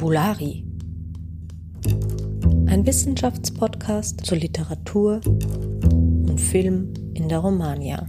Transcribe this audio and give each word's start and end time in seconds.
Fabulari. 0.00 0.64
Ein 2.68 2.86
Wissenschaftspodcast 2.86 4.24
zur 4.24 4.38
Literatur 4.38 5.20
und 5.26 6.40
Film 6.40 6.94
in 7.12 7.28
der 7.28 7.40
Romagna. 7.40 8.08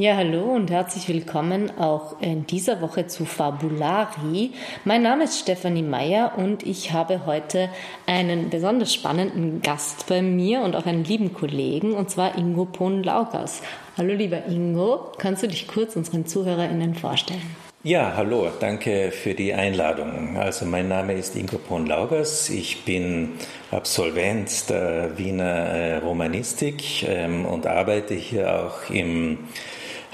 Ja, 0.00 0.16
hallo 0.16 0.44
und 0.44 0.70
herzlich 0.70 1.08
willkommen 1.08 1.78
auch 1.78 2.22
in 2.22 2.46
dieser 2.46 2.80
Woche 2.80 3.06
zu 3.06 3.26
Fabulari. 3.26 4.52
Mein 4.86 5.02
Name 5.02 5.24
ist 5.24 5.40
Stefanie 5.40 5.82
Meyer 5.82 6.38
und 6.38 6.66
ich 6.66 6.92
habe 6.92 7.26
heute 7.26 7.68
einen 8.06 8.48
besonders 8.48 8.94
spannenden 8.94 9.60
Gast 9.60 10.06
bei 10.06 10.22
mir 10.22 10.62
und 10.62 10.74
auch 10.74 10.86
einen 10.86 11.04
lieben 11.04 11.34
Kollegen, 11.34 11.92
und 11.92 12.08
zwar 12.08 12.38
Ingo 12.38 12.64
Pohn-Laugas. 12.64 13.60
Hallo 13.98 14.14
lieber 14.14 14.46
Ingo, 14.46 15.12
kannst 15.18 15.42
du 15.42 15.48
dich 15.48 15.68
kurz 15.68 15.96
unseren 15.96 16.24
ZuhörerInnen 16.24 16.94
vorstellen? 16.94 17.42
Ja, 17.82 18.14
hallo, 18.16 18.48
danke 18.58 19.10
für 19.10 19.34
die 19.34 19.52
Einladung. 19.52 20.38
Also 20.38 20.64
mein 20.64 20.88
Name 20.88 21.12
ist 21.12 21.36
Ingo 21.36 21.58
Pohn-Laugers. 21.58 22.48
Ich 22.48 22.86
bin 22.86 23.32
Absolvent 23.70 24.70
der 24.70 25.18
Wiener 25.18 25.44
äh, 25.44 25.96
Romanistik 25.98 27.06
ähm, 27.06 27.44
und 27.44 27.66
arbeite 27.66 28.14
hier 28.14 28.64
auch 28.64 28.88
im 28.88 29.40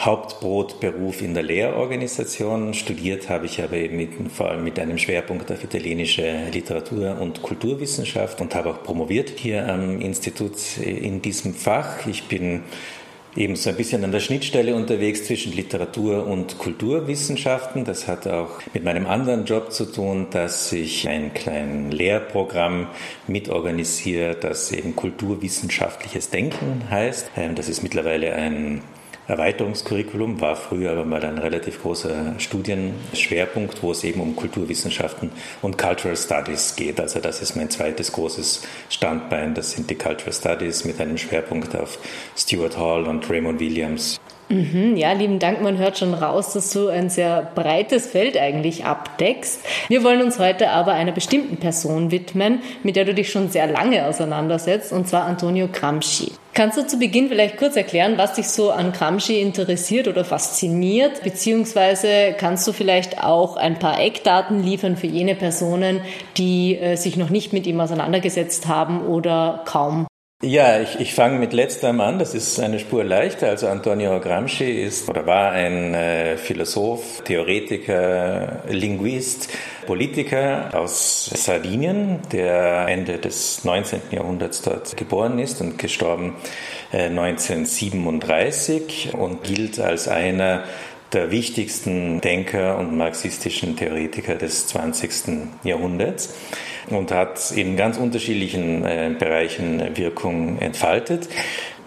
Hauptbrotberuf 0.07 1.21
in 1.21 1.35
der 1.35 1.43
Lehrorganisation. 1.43 2.75
Studiert 2.75 3.29
habe 3.29 3.47
ich 3.47 3.61
aber 3.61 3.77
eben 3.77 3.97
mit, 3.97 4.11
vor 4.33 4.49
allem 4.49 4.63
mit 4.63 4.79
einem 4.79 4.99
Schwerpunkt 4.99 5.51
auf 5.51 5.65
italienische 5.65 6.49
Literatur 6.53 7.21
und 7.21 7.43
Kulturwissenschaft 7.43 8.41
und 8.41 8.55
habe 8.55 8.71
auch 8.71 8.85
promoviert 8.85 9.31
hier 9.37 9.69
am 9.69 10.01
Institut 10.01 10.79
in 10.79 11.23
diesem 11.23 11.55
Fach. 11.55 12.07
Ich 12.07 12.29
bin 12.29 12.63
eben 13.37 13.57
so 13.57 13.69
ein 13.71 13.77
bisschen 13.77 14.05
an 14.05 14.13
der 14.13 14.21
Schnittstelle 14.21 14.77
unterwegs 14.77 15.25
zwischen 15.25 15.53
Literatur 15.53 16.25
und 16.25 16.57
Kulturwissenschaften. 16.59 17.85
Das 17.85 18.07
hat 18.07 18.29
auch 18.29 18.61
mit 18.73 18.85
meinem 18.85 19.07
anderen 19.07 19.45
Job 19.45 19.73
zu 19.73 19.87
tun, 19.87 20.29
dass 20.31 20.73
ich 20.73 21.09
ein 21.09 21.35
kleines 21.35 21.93
Lehrprogramm 21.93 22.87
mitorganisiere, 23.27 24.37
das 24.37 24.71
eben 24.71 24.95
kulturwissenschaftliches 24.95 26.31
Denken 26.31 26.85
heißt. 26.89 27.33
Ähm, 27.37 27.57
das 27.57 27.69
ist 27.69 27.83
mittlerweile 27.83 28.33
ein 28.35 28.83
Erweiterungskurriculum, 29.29 30.41
war 30.41 30.55
früher 30.55 30.93
aber 30.93 31.05
mal 31.05 31.25
ein 31.25 31.39
relativ 31.39 31.83
großer 31.83 32.35
Studienschwerpunkt, 32.39 33.83
wo 33.83 33.91
es 33.91 34.05
eben 34.05 34.21
um 34.21 34.37
Kulturwissenschaften 34.37 35.31
und 35.63 35.79
Cultural 35.79 36.17
Studies 36.17 36.77
geht. 36.77 37.01
Also 37.01 37.21
das 37.21 37.43
ist 37.43 37.57
mein 37.57 37.71
zweites 37.71 38.13
großes 38.13 38.63
Standbein. 38.89 39.55
Das 39.55 39.73
sind 39.73 39.91
die 39.91 39.97
Cultural 39.97 40.33
Studies 40.33 40.85
mit 40.85 41.01
einem 41.01 41.19
Schwerpunkt 41.19 41.75
auf 41.75 41.99
Stuart 42.37 42.77
Hall 42.79 43.05
und 43.05 43.29
Raymond 43.29 43.59
Williams. 43.59 44.21
Mhm, 44.49 44.97
ja, 44.97 45.13
lieben 45.13 45.41
Dank. 45.41 45.61
Man 45.61 45.77
hört 45.79 45.99
schon 45.99 46.15
raus, 46.15 46.53
dass 46.53 46.71
du 46.71 46.87
ein 46.89 47.11
sehr 47.11 47.51
breites 47.55 48.07
Feld 48.07 48.37
eigentlich 48.37 48.85
abdeckst. 48.85 49.61
Wir 49.89 50.05
wollen 50.05 50.23
uns 50.23 50.39
heute 50.39 50.71
aber 50.71 50.93
einer 50.93 51.11
bestimmten 51.11 51.57
Person 51.57 52.13
widmen, 52.13 52.61
mit 52.85 52.95
der 52.95 53.05
du 53.05 53.15
dich 53.15 53.31
schon 53.31 53.51
sehr 53.51 53.67
lange 53.67 54.07
auseinandersetzt, 54.07 54.93
und 54.93 55.09
zwar 55.09 55.25
Antonio 55.25 55.69
Gramsci. 55.73 56.31
Kannst 56.57 56.79
du 56.79 56.87
zu 56.87 56.99
Beginn 56.99 57.29
vielleicht 57.29 57.59
kurz 57.59 57.77
erklären, 57.77 58.17
was 58.17 58.33
dich 58.33 58.49
so 58.49 58.71
an 58.71 58.93
Gramsci 58.93 59.43
interessiert 59.43 60.09
oder 60.09 60.25
fasziniert? 60.25 61.23
Beziehungsweise 61.23 62.35
kannst 62.39 62.67
du 62.67 62.73
vielleicht 62.73 63.23
auch 63.23 63.59
ein 63.59 63.79
paar 63.79 64.01
Eckdaten 64.01 64.63
liefern 64.63 64.97
für 64.97 65.07
jene 65.07 65.35
Personen, 65.35 66.01
die 66.39 66.79
äh, 66.79 66.97
sich 66.97 67.19
noch 67.19 67.29
nicht 67.29 67.53
mit 67.53 67.67
ihm 67.67 67.79
auseinandergesetzt 67.79 68.69
haben 68.69 69.07
oder 69.07 69.65
kaum? 69.67 70.07
Ja, 70.43 70.83
ich, 70.83 71.01
ich 71.01 71.15
fange 71.15 71.39
mit 71.39 71.55
letzterem 71.55 71.99
an. 72.01 72.19
Das 72.19 72.35
ist 72.35 72.61
eine 72.61 72.79
Spur 72.79 73.03
leichter. 73.05 73.49
Also 73.49 73.69
Antonio 73.69 74.21
Gramsci 74.21 74.71
ist 74.71 75.09
oder 75.09 75.25
war 75.25 75.53
ein 75.53 75.95
äh, 75.95 76.37
Philosoph, 76.37 77.23
Theoretiker, 77.25 78.63
Linguist, 78.69 79.49
Politiker 79.87 80.73
aus 80.75 81.25
Sardinien, 81.25 82.21
der 82.33 82.87
Ende 82.87 83.17
des 83.17 83.65
19. 83.65 84.03
Jahrhunderts 84.11 84.61
dort 84.61 84.95
geboren 84.99 85.39
ist 85.39 85.63
und 85.63 85.79
gestorben 85.79 86.35
äh, 86.93 87.07
1937 87.07 89.15
und 89.15 89.43
gilt 89.43 89.81
als 89.81 90.07
einer 90.07 90.65
der 91.15 91.31
wichtigsten 91.31 92.21
Denker 92.21 92.77
und 92.77 92.95
marxistischen 92.95 93.75
Theoretiker 93.75 94.35
des 94.35 94.67
20. 94.67 95.49
Jahrhunderts 95.65 96.35
und 96.91 97.11
hat 97.11 97.51
in 97.53 97.77
ganz 97.77 97.99
unterschiedlichen 97.99 98.85
äh, 98.85 99.15
Bereichen 99.19 99.97
Wirkung 99.97 100.59
entfaltet 100.59 101.29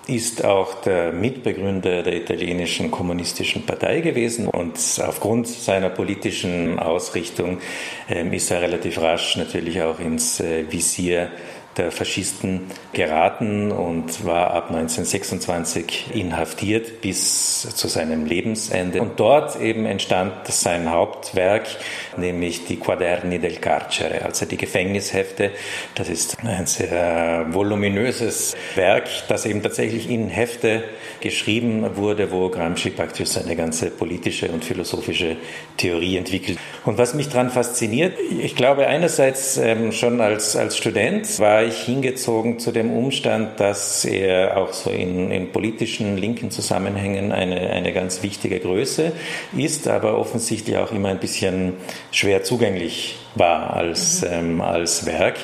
ist 0.09 0.43
auch 0.43 0.81
der 0.81 1.11
Mitbegründer 1.13 2.01
der 2.01 2.15
italienischen 2.15 2.89
kommunistischen 2.89 3.65
Partei 3.65 4.01
gewesen 4.01 4.47
und 4.47 4.77
aufgrund 5.05 5.47
seiner 5.47 5.89
politischen 5.89 6.79
Ausrichtung 6.79 7.59
äh, 8.09 8.35
ist 8.35 8.49
er 8.49 8.61
relativ 8.61 8.99
rasch 8.99 9.37
natürlich 9.37 9.81
auch 9.81 9.99
ins 9.99 10.39
äh, 10.39 10.65
Visier 10.69 11.29
der 11.79 11.91
Faschisten 11.91 12.67
geraten 12.93 13.71
und 13.71 14.25
war 14.25 14.51
ab 14.51 14.67
1926 14.69 16.13
inhaftiert 16.13 17.01
bis 17.01 17.61
zu 17.61 17.87
seinem 17.87 18.25
Lebensende. 18.25 19.01
Und 19.01 19.19
dort 19.19 19.59
eben 19.59 19.85
entstand 19.85 20.33
sein 20.47 20.91
Hauptwerk, 20.91 21.67
nämlich 22.17 22.65
die 22.65 22.77
Quaderni 22.77 23.39
del 23.39 23.55
Carcere, 23.55 24.25
also 24.25 24.45
die 24.45 24.57
Gefängnishefte. 24.57 25.51
Das 25.95 26.09
ist 26.09 26.37
ein 26.43 26.65
sehr 26.67 27.47
voluminöses 27.49 28.55
Werk, 28.75 29.07
das 29.29 29.45
eben 29.45 29.63
tatsächlich 29.63 30.09
in 30.09 30.29
Hefte 30.29 30.83
geschrieben 31.21 31.95
wurde, 31.95 32.31
wo 32.31 32.49
Gramsci 32.49 32.89
praktisch 32.89 33.29
seine 33.29 33.55
ganze 33.55 33.89
politische 33.89 34.49
und 34.49 34.65
philosophische 34.65 35.37
Theorie 35.77 36.17
entwickelt. 36.17 36.59
Und 36.85 36.97
was 36.97 37.13
mich 37.13 37.29
daran 37.29 37.49
fasziniert, 37.49 38.17
ich 38.41 38.55
glaube 38.55 38.87
einerseits 38.87 39.57
ähm, 39.57 39.91
schon 39.91 40.19
als, 40.21 40.55
als 40.55 40.77
Student 40.77 41.39
war 41.39 41.63
ich 41.69 41.79
hingezogen 41.79 42.59
zu 42.59 42.71
dem 42.71 42.91
Umstand, 42.91 43.59
dass 43.59 44.05
er 44.05 44.57
auch 44.57 44.73
so 44.73 44.89
in, 44.89 45.31
in 45.31 45.51
politischen 45.51 46.17
linken 46.17 46.51
Zusammenhängen 46.51 47.31
eine, 47.31 47.69
eine 47.71 47.93
ganz 47.93 48.21
wichtige 48.21 48.59
Größe 48.59 49.13
ist, 49.55 49.87
aber 49.87 50.17
offensichtlich 50.17 50.77
auch 50.77 50.91
immer 50.91 51.09
ein 51.09 51.19
bisschen 51.19 51.73
schwer 52.11 52.43
zugänglich 52.43 53.17
war 53.35 53.75
als, 53.75 54.21
mhm. 54.21 54.27
ähm, 54.31 54.61
als 54.61 55.05
Werk 55.05 55.37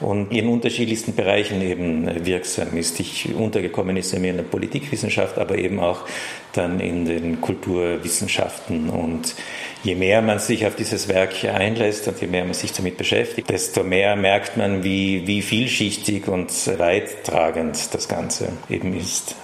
und 0.00 0.32
in 0.32 0.48
unterschiedlichsten 0.48 1.14
Bereichen 1.14 1.62
eben 1.62 2.24
wirksam 2.24 2.76
ist. 2.76 3.00
Ich 3.00 3.34
untergekommen 3.34 3.96
ist 3.96 4.16
mir 4.18 4.30
in 4.30 4.36
der 4.36 4.44
Politikwissenschaft, 4.44 5.38
aber 5.38 5.56
eben 5.56 5.80
auch 5.80 6.06
dann 6.52 6.80
in 6.80 7.04
den 7.04 7.40
Kulturwissenschaften 7.40 8.90
und 8.90 9.34
je 9.82 9.94
mehr 9.94 10.20
man 10.20 10.38
sich 10.38 10.66
auf 10.66 10.74
dieses 10.74 11.08
Werk 11.08 11.44
einlässt 11.44 12.08
und 12.08 12.20
je 12.20 12.26
mehr 12.26 12.44
man 12.44 12.54
sich 12.54 12.72
damit 12.72 12.96
beschäftigt, 12.96 13.48
desto 13.48 13.84
mehr 13.84 14.16
merkt 14.16 14.56
man, 14.56 14.84
wie, 14.84 15.26
wie 15.26 15.42
vielschichtig 15.42 16.28
und 16.28 16.50
weittragend 16.78 17.94
das 17.94 18.08
Ganze 18.08 18.52
eben 18.68 18.98
ist. 18.98 19.36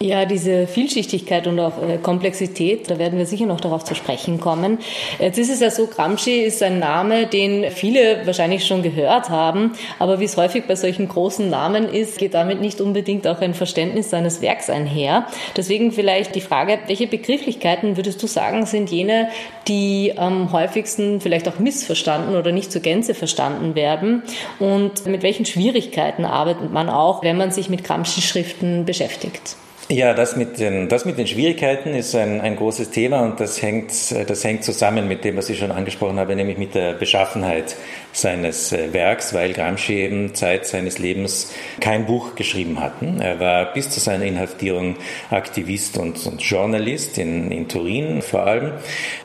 Ja, 0.00 0.26
diese 0.26 0.68
Vielschichtigkeit 0.68 1.48
und 1.48 1.58
auch 1.58 1.82
äh, 1.82 1.98
Komplexität, 1.98 2.88
da 2.88 2.98
werden 2.98 3.18
wir 3.18 3.26
sicher 3.26 3.46
noch 3.46 3.60
darauf 3.60 3.82
zu 3.82 3.96
sprechen 3.96 4.38
kommen. 4.38 4.78
Jetzt 5.18 5.38
ist 5.38 5.50
es 5.50 5.58
ja 5.58 5.72
so, 5.72 5.88
Gramsci 5.88 6.38
ist 6.38 6.62
ein 6.62 6.78
Name, 6.78 7.26
den 7.26 7.68
viele 7.72 8.24
wahrscheinlich 8.24 8.64
schon 8.64 8.84
gehört 8.84 9.28
haben, 9.28 9.72
aber 9.98 10.20
wie 10.20 10.24
es 10.24 10.36
häufig 10.36 10.68
bei 10.68 10.76
solchen 10.76 11.08
großen 11.08 11.50
Namen 11.50 11.88
ist, 11.88 12.18
geht 12.18 12.34
damit 12.34 12.60
nicht 12.60 12.80
unbedingt 12.80 13.26
auch 13.26 13.40
ein 13.40 13.54
Verständnis 13.54 14.10
seines 14.10 14.40
Werks 14.40 14.70
einher. 14.70 15.26
Deswegen 15.56 15.90
vielleicht 15.90 16.36
die 16.36 16.42
Frage, 16.42 16.78
welche 16.86 17.08
Begrifflichkeiten 17.08 17.96
würdest 17.96 18.22
du 18.22 18.28
sagen, 18.28 18.66
sind 18.66 18.90
jene, 18.90 19.30
die 19.66 20.12
am 20.16 20.52
häufigsten 20.52 21.20
vielleicht 21.20 21.48
auch 21.48 21.58
missverstanden 21.58 22.36
oder 22.36 22.52
nicht 22.52 22.70
zur 22.70 22.82
Gänze 22.82 23.14
verstanden 23.14 23.74
werden 23.74 24.22
und 24.60 25.06
mit 25.06 25.24
welchen 25.24 25.44
Schwierigkeiten 25.44 26.24
arbeitet 26.24 26.72
man 26.72 26.88
auch, 26.88 27.24
wenn 27.24 27.36
man 27.36 27.50
sich 27.50 27.68
mit 27.68 27.82
Gramsci-Schriften 27.82 28.84
beschäftigt? 28.84 29.56
Ja, 29.90 30.12
das 30.12 30.36
mit 30.36 30.58
den, 30.58 30.90
das 30.90 31.06
mit 31.06 31.16
den 31.16 31.26
Schwierigkeiten 31.26 31.94
ist 31.94 32.14
ein, 32.14 32.42
ein 32.42 32.56
großes 32.56 32.90
Thema 32.90 33.20
und 33.20 33.40
das 33.40 33.62
hängt, 33.62 33.90
das 34.28 34.44
hängt 34.44 34.62
zusammen 34.62 35.08
mit 35.08 35.24
dem, 35.24 35.38
was 35.38 35.48
ich 35.48 35.58
schon 35.58 35.70
angesprochen 35.70 36.18
habe, 36.18 36.36
nämlich 36.36 36.58
mit 36.58 36.74
der 36.74 36.92
Beschaffenheit 36.92 37.74
seines 38.12 38.72
äh, 38.72 38.92
Werks, 38.92 39.32
weil 39.32 39.54
Gramsci 39.54 39.94
eben 39.94 40.34
Zeit 40.34 40.66
seines 40.66 40.98
Lebens 40.98 41.54
kein 41.80 42.04
Buch 42.04 42.34
geschrieben 42.34 42.80
hat. 42.80 42.92
Er 43.18 43.40
war 43.40 43.72
bis 43.72 43.88
zu 43.88 43.98
seiner 43.98 44.24
Inhaftierung 44.24 44.96
Aktivist 45.30 45.96
und, 45.96 46.26
und 46.26 46.42
Journalist 46.42 47.16
in, 47.16 47.50
in 47.50 47.66
Turin 47.66 48.20
vor 48.20 48.46
allem 48.46 48.72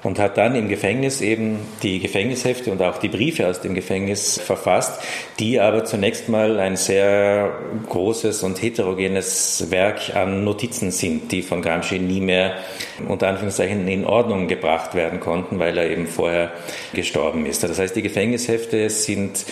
und 0.01 0.18
hat 0.18 0.38
dann 0.38 0.56
im 0.56 0.69
Gefängnis 0.69 1.19
eben 1.19 1.59
die 1.81 2.00
Gefängnishefte 2.00 2.71
und 2.71 2.81
auch 2.81 3.00
die 3.00 3.09
Briefe 3.09 3.50
aus 3.50 3.59
dem 3.59 3.74
Gefängnis 3.74 4.39
verfasst, 4.39 5.01
die 5.39 5.59
aber 5.59 5.83
zunächst 5.83 6.30
mal 6.30 6.62
ein 6.62 6.77
sehr 6.77 7.51
großes 7.89 8.44
und 8.44 8.62
heterogenes 8.62 9.69
Werk 9.69 10.16
an 10.16 10.45
Notizen 10.53 10.91
sind, 10.91 11.31
die 11.31 11.41
von 11.41 11.63
Gramsci 11.63 11.97
nie 11.97 12.21
mehr 12.21 12.57
unter 13.07 13.27
Anführungszeichen 13.27 13.88
in 13.88 14.05
Ordnung 14.05 14.47
gebracht 14.47 14.94
werden 14.94 15.19
konnten, 15.19 15.57
weil 15.57 15.75
er 15.77 15.89
eben 15.89 16.05
vorher 16.05 16.51
gestorben 16.94 17.47
ist. 17.47 17.63
Das 17.63 17.79
heißt, 17.79 17.95
die 17.95 18.03
Gefängnishefte 18.03 18.89
sind 18.91 19.45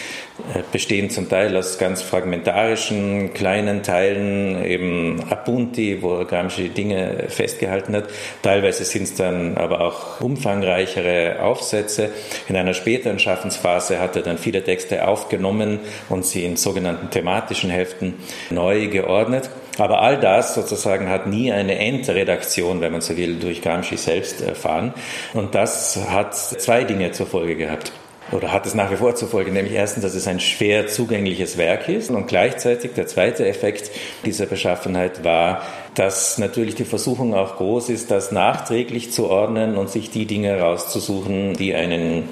äh, 0.53 0.61
bestehen 0.71 1.09
zum 1.09 1.27
Teil 1.27 1.57
aus 1.57 1.79
ganz 1.79 2.03
fragmentarischen 2.03 3.33
kleinen 3.33 3.81
Teilen, 3.81 4.63
eben 4.63 5.23
Appunti, 5.29 6.03
wo 6.03 6.23
Gramsci 6.23 6.69
Dinge 6.69 7.25
festgehalten 7.29 7.95
hat. 7.95 8.05
Teilweise 8.43 8.85
sind 8.85 9.03
es 9.03 9.15
dann 9.15 9.57
aber 9.57 9.81
auch 9.81 10.21
umfangreichere 10.21 11.41
Aufsätze. 11.41 12.09
In 12.47 12.55
einer 12.55 12.75
späteren 12.75 13.17
Schaffensphase 13.17 13.99
hat 13.99 14.15
er 14.15 14.21
dann 14.21 14.37
viele 14.37 14.63
Texte 14.63 15.07
aufgenommen 15.07 15.79
und 16.09 16.25
sie 16.25 16.45
in 16.45 16.57
sogenannten 16.57 17.09
thematischen 17.09 17.71
Heften 17.71 18.15
neu 18.51 18.87
geordnet. 18.87 19.49
Aber 19.77 20.01
all 20.01 20.19
das 20.19 20.55
sozusagen 20.55 21.09
hat 21.09 21.27
nie 21.27 21.51
eine 21.51 21.77
Endredaktion, 21.77 22.81
wenn 22.81 22.91
man 22.91 23.01
so 23.01 23.15
will, 23.17 23.39
durch 23.39 23.61
Gramsci 23.61 23.97
selbst 23.97 24.41
erfahren. 24.41 24.93
Und 25.33 25.55
das 25.55 25.97
hat 26.09 26.35
zwei 26.35 26.83
Dinge 26.83 27.11
zur 27.11 27.27
Folge 27.27 27.55
gehabt 27.55 27.91
oder 28.31 28.51
hat 28.51 28.65
es 28.65 28.73
nach 28.73 28.91
wie 28.91 28.95
vor 28.95 29.15
zur 29.15 29.27
Folge, 29.27 29.51
nämlich 29.51 29.73
erstens, 29.73 30.03
dass 30.03 30.15
es 30.15 30.27
ein 30.27 30.39
schwer 30.39 30.87
zugängliches 30.87 31.57
Werk 31.57 31.89
ist 31.89 32.09
und 32.09 32.27
gleichzeitig 32.27 32.93
der 32.93 33.07
zweite 33.07 33.45
Effekt 33.47 33.91
dieser 34.25 34.45
Beschaffenheit 34.45 35.23
war, 35.23 35.63
dass 35.95 36.37
natürlich 36.37 36.75
die 36.75 36.85
Versuchung 36.85 37.33
auch 37.33 37.57
groß 37.57 37.89
ist, 37.89 38.09
das 38.09 38.31
nachträglich 38.31 39.11
zu 39.11 39.29
ordnen 39.29 39.77
und 39.77 39.89
sich 39.89 40.11
die 40.11 40.25
Dinge 40.25 40.59
rauszusuchen, 40.59 41.55
die 41.55 41.75
einen 41.75 42.29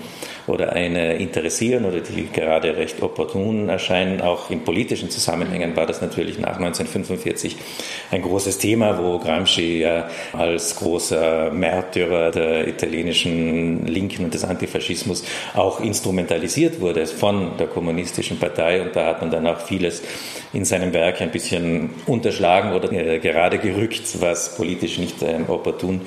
oder 0.49 0.73
eine 0.73 1.15
interessieren 1.15 1.85
oder 1.85 2.01
die 2.01 2.27
gerade 2.31 2.75
recht 2.75 3.01
opportun 3.01 3.69
erscheinen. 3.69 4.21
Auch 4.21 4.49
in 4.49 4.63
politischen 4.63 5.09
Zusammenhängen 5.09 5.75
war 5.75 5.85
das 5.85 6.01
natürlich 6.01 6.39
nach 6.39 6.57
1945 6.57 7.55
ein 8.11 8.21
großes 8.21 8.57
Thema, 8.57 8.97
wo 9.01 9.19
Gramsci 9.19 9.79
ja 9.79 10.09
als 10.33 10.75
großer 10.75 11.51
Märtyrer 11.51 12.31
der 12.31 12.67
italienischen 12.67 13.85
Linken 13.85 14.25
und 14.25 14.33
des 14.33 14.43
Antifaschismus 14.43 15.23
auch 15.53 15.79
instrumentalisiert 15.79 16.81
wurde 16.81 17.05
von 17.05 17.57
der 17.57 17.67
kommunistischen 17.67 18.39
Partei. 18.39 18.81
Und 18.81 18.95
da 18.95 19.05
hat 19.05 19.21
man 19.21 19.31
dann 19.31 19.47
auch 19.47 19.61
vieles 19.61 20.01
in 20.51 20.65
seinem 20.65 20.93
Werk 20.93 21.21
ein 21.21 21.31
bisschen 21.31 21.91
unterschlagen 22.07 22.73
oder 22.73 22.89
gerade 23.19 23.59
gerückt, 23.59 24.19
was 24.19 24.55
politisch 24.55 24.97
nicht 24.97 25.17
opportun 25.47 26.01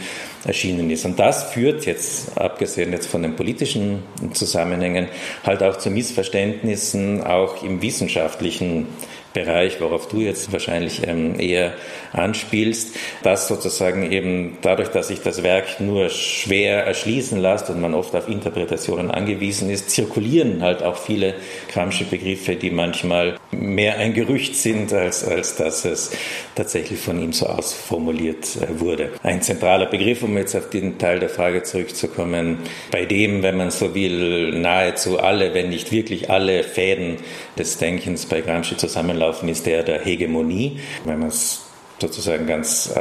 erschienen 0.44 0.90
ist. 0.90 1.04
Und 1.04 1.18
das 1.18 1.52
führt 1.52 1.86
jetzt, 1.86 2.36
abgesehen 2.36 2.90
jetzt 2.92 3.06
von 3.06 3.22
den 3.22 3.36
politischen 3.36 4.02
Zusammenhängen, 4.34 5.08
halt 5.44 5.62
auch 5.62 5.78
zu 5.78 5.90
Missverständnissen, 5.90 7.22
auch 7.22 7.62
im 7.62 7.82
wissenschaftlichen 7.82 8.86
Bereich, 9.32 9.80
worauf 9.80 10.08
du 10.08 10.20
jetzt 10.20 10.52
wahrscheinlich 10.52 11.06
ähm, 11.06 11.38
eher 11.38 11.74
anspielst, 12.12 12.96
dass 13.22 13.48
sozusagen 13.48 14.10
eben 14.12 14.58
dadurch, 14.62 14.88
dass 14.88 15.08
sich 15.08 15.20
das 15.20 15.42
Werk 15.42 15.80
nur 15.80 16.08
schwer 16.10 16.84
erschließen 16.84 17.38
lässt 17.40 17.70
und 17.70 17.80
man 17.80 17.94
oft 17.94 18.14
auf 18.14 18.28
Interpretationen 18.28 19.10
angewiesen 19.10 19.70
ist, 19.70 19.90
zirkulieren 19.90 20.62
halt 20.62 20.82
auch 20.82 20.96
viele 20.96 21.34
Gramsci 21.72 22.04
Begriffe, 22.04 22.56
die 22.56 22.70
manchmal 22.70 23.38
mehr 23.50 23.98
ein 23.98 24.14
Gerücht 24.14 24.56
sind, 24.56 24.92
als, 24.92 25.24
als 25.24 25.56
dass 25.56 25.84
es 25.84 26.10
tatsächlich 26.54 27.00
von 27.00 27.20
ihm 27.22 27.32
so 27.32 27.46
ausformuliert 27.46 28.56
äh, 28.56 28.80
wurde. 28.80 29.10
Ein 29.22 29.42
zentraler 29.42 29.86
Begriff, 29.86 30.22
um 30.22 30.36
jetzt 30.36 30.54
auf 30.54 30.68
den 30.70 30.98
Teil 30.98 31.20
der 31.20 31.28
Frage 31.28 31.62
zurückzukommen, 31.62 32.58
bei 32.90 33.04
dem, 33.06 33.42
wenn 33.42 33.56
man 33.56 33.70
so 33.70 33.94
will, 33.94 34.52
nahezu 34.52 35.18
alle, 35.18 35.54
wenn 35.54 35.70
nicht 35.70 35.92
wirklich 35.92 36.30
alle 36.30 36.62
Fäden 36.64 37.16
des 37.58 37.78
Denkens 37.78 38.26
bei 38.26 38.40
Gramsci 38.40 38.76
zusammenlaufen, 38.76 39.21
gelaufen 39.22 39.48
ist 39.48 39.66
der 39.66 39.84
der 39.84 40.00
Hegemonie. 40.00 40.80
Wenn 41.04 41.20
man 41.20 41.28
es 41.28 41.60
sozusagen 42.00 42.48
ganz 42.48 42.92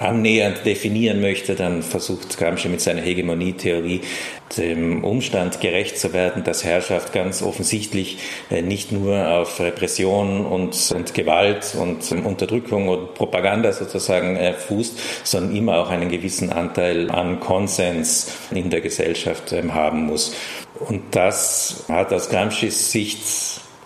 annähernd 0.00 0.64
definieren 0.64 1.20
möchte, 1.20 1.54
dann 1.54 1.84
versucht 1.84 2.36
Gramsci 2.36 2.68
mit 2.68 2.80
seiner 2.80 3.02
Hegemonietheorie 3.02 4.00
dem 4.56 5.04
Umstand 5.04 5.60
gerecht 5.60 5.96
zu 5.98 6.12
werden, 6.12 6.42
dass 6.42 6.64
Herrschaft 6.64 7.12
ganz 7.12 7.42
offensichtlich 7.42 8.18
äh, 8.50 8.62
nicht 8.62 8.90
nur 8.90 9.28
auf 9.28 9.60
Repression 9.60 10.44
und, 10.44 10.92
und 10.92 11.14
Gewalt 11.14 11.76
und 11.80 12.10
Unterdrückung 12.24 12.88
und 12.88 13.14
Propaganda 13.14 13.72
sozusagen 13.72 14.36
äh, 14.36 14.54
fußt, 14.54 14.98
sondern 15.24 15.54
immer 15.54 15.78
auch 15.78 15.90
einen 15.90 16.08
gewissen 16.08 16.50
Anteil 16.50 17.10
an 17.10 17.38
Konsens 17.38 18.32
in 18.50 18.70
der 18.70 18.80
Gesellschaft 18.80 19.52
ähm, 19.52 19.74
haben 19.74 20.06
muss. 20.06 20.34
Und 20.80 21.02
das 21.12 21.84
hat 21.88 22.12
aus 22.12 22.28
Gramscis 22.28 22.90
Sicht 22.90 23.20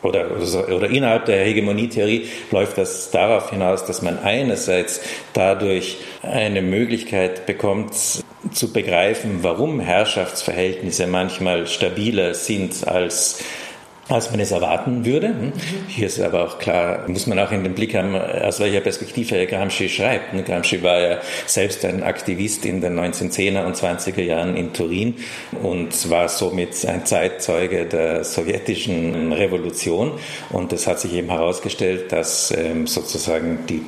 oder, 0.03 0.31
oder 0.75 0.89
innerhalb 0.89 1.27
der 1.27 1.45
Hegemonietheorie 1.45 2.27
läuft 2.51 2.79
das 2.79 3.11
darauf 3.11 3.51
hinaus, 3.51 3.85
dass 3.85 4.03
man 4.03 4.19
einerseits 4.19 5.01
dadurch 5.33 5.99
eine 6.23 6.63
Möglichkeit 6.63 7.47
bekommt, 7.47 7.95
zu 8.53 8.73
begreifen, 8.73 9.41
warum 9.43 9.81
Herrschaftsverhältnisse 9.81 11.07
manchmal 11.07 11.67
stabiler 11.67 12.35
sind 12.35 12.89
als 12.89 13.45
als 14.11 14.31
man 14.31 14.41
es 14.41 14.51
erwarten 14.51 15.05
würde. 15.05 15.29
Hm? 15.29 15.53
Hier 15.89 16.07
ist 16.07 16.21
aber 16.21 16.45
auch 16.45 16.59
klar, 16.59 17.05
muss 17.07 17.27
man 17.27 17.39
auch 17.39 17.53
in 17.53 17.63
den 17.63 17.75
Blick 17.75 17.95
haben, 17.95 18.15
aus 18.17 18.59
welcher 18.61 18.81
Perspektive 18.81 19.47
Gramsci 19.47 19.89
schreibt. 19.89 20.33
Gramsci 20.45 20.83
war 20.83 21.01
ja 21.01 21.19
selbst 21.47 21.85
ein 21.85 22.03
Aktivist 22.03 22.65
in 22.65 22.81
den 22.81 22.99
1910er 22.99 23.65
und 23.65 23.77
20er 23.77 24.23
Jahren 24.23 24.57
in 24.57 24.73
Turin 24.73 25.15
und 25.63 26.11
war 26.11 26.29
somit 26.29 26.85
ein 26.87 27.07
Zeitzeuge 27.07 27.87
der 27.87 28.25
sowjetischen 28.25 29.33
Revolution. 29.33 30.13
Und 30.51 30.73
es 30.73 30.87
hat 30.87 31.01
sich 31.01 31.15
eben 31.15 31.29
herausgestellt, 31.29 32.11
dass 32.11 32.53
ähm, 32.57 32.87
sozusagen 32.87 33.61
die, 33.69 33.83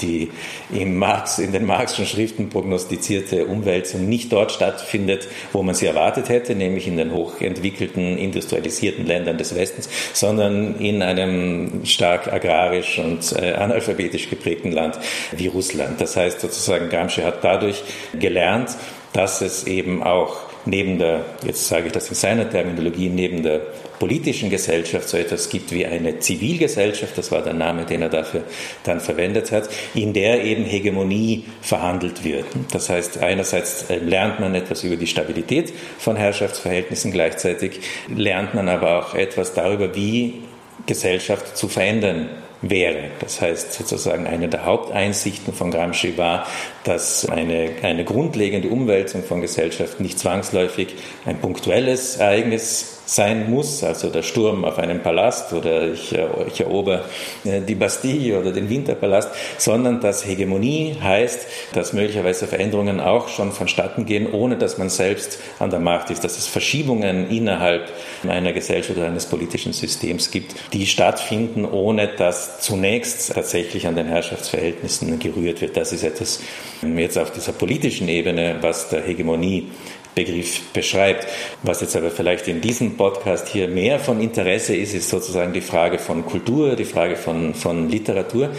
die 0.00 0.30
im 0.72 0.96
Marx, 0.96 1.38
in 1.38 1.52
den 1.52 1.66
Marxischen 1.66 2.06
Schriften 2.06 2.48
prognostizierte 2.48 3.46
Umwälzung 3.46 4.08
nicht 4.08 4.32
dort 4.32 4.52
stattfindet, 4.52 5.28
wo 5.52 5.62
man 5.62 5.74
sie 5.74 5.86
erwartet 5.86 6.30
hätte, 6.30 6.54
nämlich 6.54 6.88
in 6.88 6.96
den 6.96 7.12
hochentwickelten, 7.12 8.16
industrialisierten 8.16 9.06
Ländern 9.06 9.36
des 9.36 9.54
Westens 9.54 9.65
Westens, 9.66 9.88
sondern 10.12 10.76
in 10.78 11.02
einem 11.02 11.84
stark 11.84 12.32
agrarisch 12.32 12.98
und 12.98 13.32
äh, 13.32 13.54
analphabetisch 13.54 14.30
geprägten 14.30 14.72
Land 14.72 14.98
wie 15.32 15.48
Russland. 15.48 16.00
Das 16.00 16.16
heißt 16.16 16.40
sozusagen, 16.40 16.88
Gramsci 16.88 17.22
hat 17.22 17.42
dadurch 17.42 17.82
gelernt, 18.18 18.70
dass 19.12 19.40
es 19.40 19.64
eben 19.64 20.02
auch 20.02 20.36
neben 20.66 20.98
der, 20.98 21.24
jetzt 21.44 21.68
sage 21.68 21.86
ich 21.86 21.92
das 21.92 22.08
in 22.08 22.14
seiner 22.14 22.48
Terminologie, 22.48 23.08
neben 23.08 23.42
der 23.42 23.62
politischen 23.98 24.50
Gesellschaft 24.50 25.08
so 25.08 25.16
etwas 25.16 25.48
gibt 25.48 25.72
wie 25.72 25.86
eine 25.86 26.18
Zivilgesellschaft, 26.18 27.16
das 27.16 27.30
war 27.32 27.42
der 27.42 27.54
Name, 27.54 27.84
den 27.84 28.02
er 28.02 28.08
dafür 28.08 28.42
dann 28.84 29.00
verwendet 29.00 29.52
hat, 29.52 29.68
in 29.94 30.12
der 30.12 30.44
eben 30.44 30.64
Hegemonie 30.64 31.44
verhandelt 31.60 32.24
wird. 32.24 32.46
Das 32.72 32.88
heißt, 32.88 33.18
einerseits 33.18 33.90
äh, 33.90 33.96
lernt 33.98 34.40
man 34.40 34.54
etwas 34.54 34.84
über 34.84 34.96
die 34.96 35.06
Stabilität 35.06 35.72
von 35.98 36.16
Herrschaftsverhältnissen, 36.16 37.12
gleichzeitig 37.12 37.80
lernt 38.14 38.54
man 38.54 38.68
aber 38.68 38.98
auch 38.98 39.14
etwas 39.14 39.54
darüber, 39.54 39.94
wie 39.94 40.42
Gesellschaft 40.86 41.56
zu 41.56 41.68
verändern 41.68 42.28
wäre. 42.62 43.10
Das 43.20 43.40
heißt 43.40 43.72
sozusagen 43.72 44.26
eine 44.26 44.48
der 44.48 44.64
Haupteinsichten 44.64 45.52
von 45.52 45.70
Gramsci 45.70 46.16
war, 46.16 46.46
dass 46.84 47.28
eine, 47.28 47.70
eine 47.82 48.04
grundlegende 48.04 48.68
Umwälzung 48.68 49.22
von 49.22 49.40
Gesellschaft 49.40 50.00
nicht 50.00 50.18
zwangsläufig 50.18 50.94
ein 51.24 51.38
punktuelles 51.38 52.16
Ereignis 52.16 52.95
sein 53.06 53.48
muss, 53.50 53.84
also 53.84 54.10
der 54.10 54.22
Sturm 54.22 54.64
auf 54.64 54.78
einen 54.78 55.00
Palast 55.00 55.52
oder 55.52 55.92
ich, 55.92 56.12
äh, 56.12 56.26
ich 56.48 56.60
erober 56.60 57.04
äh, 57.44 57.60
die 57.60 57.76
Bastille 57.76 58.38
oder 58.38 58.52
den 58.52 58.68
Winterpalast, 58.68 59.30
sondern 59.58 60.00
dass 60.00 60.26
Hegemonie 60.26 60.96
heißt, 61.00 61.46
dass 61.72 61.92
möglicherweise 61.92 62.46
Veränderungen 62.48 63.00
auch 63.00 63.28
schon 63.28 63.52
vonstatten 63.52 64.04
gehen, 64.06 64.30
ohne 64.30 64.56
dass 64.56 64.76
man 64.76 64.90
selbst 64.90 65.38
an 65.60 65.70
der 65.70 65.78
Macht 65.78 66.10
ist, 66.10 66.24
dass 66.24 66.36
es 66.36 66.48
Verschiebungen 66.48 67.30
innerhalb 67.30 67.88
einer 68.28 68.52
Gesellschaft 68.52 68.98
oder 68.98 69.06
eines 69.06 69.26
politischen 69.26 69.72
Systems 69.72 70.32
gibt, 70.32 70.54
die 70.72 70.86
stattfinden, 70.86 71.64
ohne 71.64 72.08
dass 72.08 72.60
zunächst 72.60 73.32
tatsächlich 73.32 73.86
an 73.86 73.94
den 73.94 74.08
Herrschaftsverhältnissen 74.08 75.18
gerührt 75.20 75.60
wird. 75.60 75.76
Das 75.76 75.92
ist 75.92 76.02
etwas 76.02 76.40
jetzt 76.82 77.18
auf 77.18 77.30
dieser 77.30 77.52
politischen 77.52 78.08
Ebene, 78.08 78.56
was 78.60 78.88
der 78.88 79.02
Hegemonie 79.02 79.68
Begriff 80.16 80.72
beschreibt. 80.72 81.28
Was 81.62 81.82
jetzt 81.82 81.94
aber 81.94 82.10
vielleicht 82.10 82.48
in 82.48 82.62
diesem 82.62 82.96
Podcast 82.96 83.48
hier 83.48 83.68
mehr 83.68 84.00
von 84.00 84.20
Interesse 84.20 84.74
ist, 84.74 84.94
ist 84.94 85.10
sozusagen 85.10 85.52
die 85.52 85.60
Frage 85.60 85.98
von 85.98 86.24
Kultur, 86.24 86.74
die 86.74 86.86
Frage 86.86 87.16
von, 87.16 87.54
von 87.54 87.90
Literatur. 87.90 88.50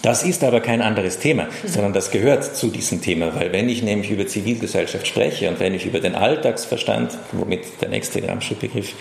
Das 0.00 0.22
ist 0.22 0.42
aber 0.42 0.60
kein 0.60 0.82
anderes 0.82 1.18
Thema, 1.18 1.48
sondern 1.64 1.92
das 1.92 2.10
gehört 2.10 2.44
zu 2.44 2.68
diesem 2.68 3.00
Thema, 3.00 3.34
weil 3.34 3.52
wenn 3.52 3.68
ich 3.68 3.82
nämlich 3.82 4.10
über 4.10 4.26
Zivilgesellschaft 4.26 5.06
spreche 5.06 5.48
und 5.48 5.60
wenn 5.60 5.74
ich 5.74 5.86
über 5.86 6.00
den 6.00 6.14
Alltagsverstand, 6.14 7.16
womit 7.32 7.80
der 7.80 7.88
nächste 7.90 8.20
Gramsci-Begriff 8.20 8.94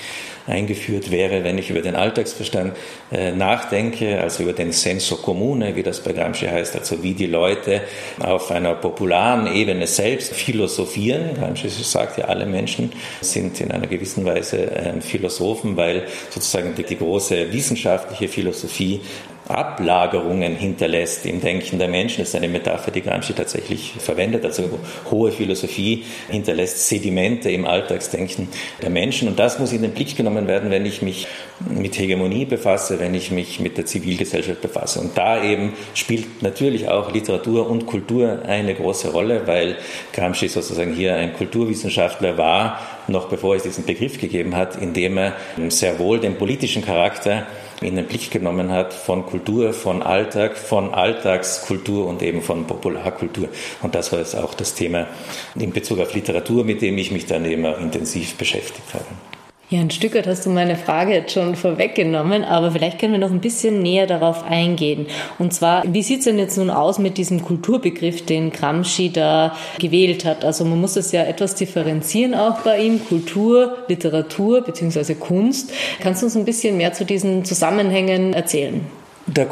eingeführt 0.48 1.12
wäre, 1.12 1.44
wenn 1.44 1.58
ich 1.58 1.70
über 1.70 1.82
den 1.82 1.96
Alltagsverstand 1.96 2.76
äh, 3.12 3.32
nachdenke, 3.32 4.20
also 4.22 4.44
über 4.44 4.54
den 4.54 4.72
Senso 4.72 5.18
Comune, 5.18 5.76
wie 5.76 5.84
das 5.84 6.02
bei 6.02 6.14
Gramsci 6.14 6.48
heißt, 6.48 6.76
also 6.76 7.04
wie 7.04 7.14
die 7.14 7.28
Leute 7.28 7.82
auf 8.20 8.52
einer 8.52 8.76
popularen 8.76 9.48
Ebene 9.48 9.88
selbst 9.88 10.34
philosophieren. 10.34 11.36
Gramsci 11.36 11.70
sagt 11.70 12.18
ja, 12.18 12.26
alle 12.26 12.46
Menschen 12.46 12.92
sind 13.22 13.60
in 13.62 13.72
einer 13.72 13.88
gewissen 13.88 14.26
Weise 14.26 14.72
äh, 14.72 15.02
Philosophen, 15.02 15.78
weil 15.78 16.08
sozusagen 16.30 16.76
die, 16.76 16.84
die 16.84 16.98
große 16.98 17.52
wissenschaftliche 17.54 18.28
Philosophie 18.28 19.02
Ablagerungen 19.48 20.56
hinterlässt 20.56 21.26
im 21.26 21.42
Denken 21.42 21.78
der 21.80 21.88
Menschen. 21.88 22.20
Das 22.20 22.30
ist 22.30 22.36
eine 22.36 22.48
Metapher, 22.48 22.92
die 22.92 23.02
Gramsci 23.02 23.34
tatsächlich 23.34 23.94
verwendet. 23.98 24.46
Also 24.46 24.80
hohe 25.12 25.32
Philosophie 25.32 26.06
hinterlässt 26.30 26.88
Sedimente 26.88 27.52
im 27.52 27.66
Alltagsdenken 27.66 28.48
der 28.82 28.90
Menschen. 28.90 29.28
Und 29.28 29.40
das 29.40 29.60
muss 29.60 29.74
in 29.74 29.82
den 29.82 29.92
Blick 29.92 30.16
genommen 30.16 30.48
werden, 30.48 30.72
wenn 30.72 30.86
ich 30.86 31.02
mich 31.02 31.28
mit 31.60 31.98
Hegemonie 31.98 32.46
befasse, 32.46 33.00
wenn 33.00 33.14
ich 33.14 33.32
mich 33.32 33.60
mit 33.60 33.78
der 33.78 33.86
Zivilgesellschaft 33.86 34.62
befasse. 34.62 35.00
Und 35.00 35.18
da 35.18 35.44
eben 35.44 35.74
spielt 35.94 36.42
natürlich 36.42 36.88
auch 36.88 37.12
Literatur 37.12 37.70
und 37.70 37.86
Kultur 37.86 38.44
eine 38.48 38.74
große 38.74 39.12
Rolle, 39.12 39.46
weil 39.46 39.78
Gramsci 40.14 40.48
sozusagen 40.48 40.94
hier 40.94 41.16
ein 41.16 41.34
Kulturwissenschaftler 41.34 42.38
war, 42.38 42.80
noch 43.08 43.30
bevor 43.30 43.56
es 43.56 43.64
diesen 43.64 43.86
Begriff 43.86 44.20
gegeben 44.20 44.56
hat, 44.56 44.76
indem 44.82 45.18
er 45.18 45.34
sehr 45.70 46.00
wohl 46.00 46.20
den 46.20 46.38
politischen 46.38 46.84
Charakter 46.84 47.48
in 47.82 47.96
den 47.96 48.06
Blick 48.06 48.32
genommen 48.32 48.72
hat 48.72 48.94
von 48.94 49.26
Kultur, 49.26 49.74
von 49.74 50.02
Alltag, 50.02 50.58
von 50.58 50.94
Alltagskultur 50.94 52.08
und 52.08 52.22
eben 52.22 52.42
von 52.42 52.66
Popularkultur. 52.66 53.50
Und 53.82 53.96
das 53.96 54.12
war 54.12 54.20
jetzt 54.20 54.36
auch 54.36 54.54
das 54.54 54.74
Thema 54.74 55.08
in 55.56 55.72
Bezug 55.72 56.00
auf 56.00 56.14
Literatur, 56.14 56.64
mit 56.64 56.82
dem 56.82 56.98
ich 56.98 57.12
mich 57.12 57.26
dann 57.26 57.46
eben 57.46 57.66
auch 57.66 57.80
intensiv 57.80 58.36
beschäftigt 58.36 58.94
habe. 58.94 59.06
Ja, 59.74 59.80
ein 59.80 59.90
Stück 59.90 60.14
weit 60.14 60.28
hast 60.28 60.46
du 60.46 60.52
meine 60.52 60.76
Frage 60.76 61.14
jetzt 61.14 61.34
schon 61.34 61.56
vorweggenommen, 61.56 62.44
aber 62.44 62.70
vielleicht 62.70 63.00
können 63.00 63.14
wir 63.14 63.20
noch 63.20 63.32
ein 63.32 63.42
bisschen 63.42 63.82
näher 63.82 64.06
darauf 64.06 64.44
eingehen. 64.44 65.08
Und 65.40 65.52
zwar, 65.52 65.82
wie 65.92 66.04
sieht 66.04 66.20
es 66.20 66.26
denn 66.26 66.38
jetzt 66.38 66.60
nun 66.60 66.70
aus 66.70 67.00
mit 67.00 67.18
diesem 67.18 67.42
Kulturbegriff, 67.42 68.24
den 68.24 68.52
Gramsci 68.52 69.12
da 69.12 69.58
gewählt 69.80 70.26
hat? 70.26 70.46
Also 70.46 70.64
man 70.64 70.80
muss 70.80 70.96
es 70.96 71.12
ja 71.12 71.24
etwas 71.24 71.56
differenzieren 71.56 72.36
auch 72.36 72.60
bei 72.60 72.84
ihm, 72.84 73.04
Kultur, 73.04 73.78
Literatur 73.88 74.62
bzw. 74.62 75.16
Kunst. 75.16 75.74
Kannst 76.00 76.22
du 76.22 76.28
uns 76.28 76.38
ein 76.38 76.46
bisschen 76.46 76.78
mehr 76.78 76.94
zu 76.94 77.04
diesen 77.04 77.44
Zusammenhängen 77.44 78.34
erzählen? 78.34 78.86
Der 79.26 79.48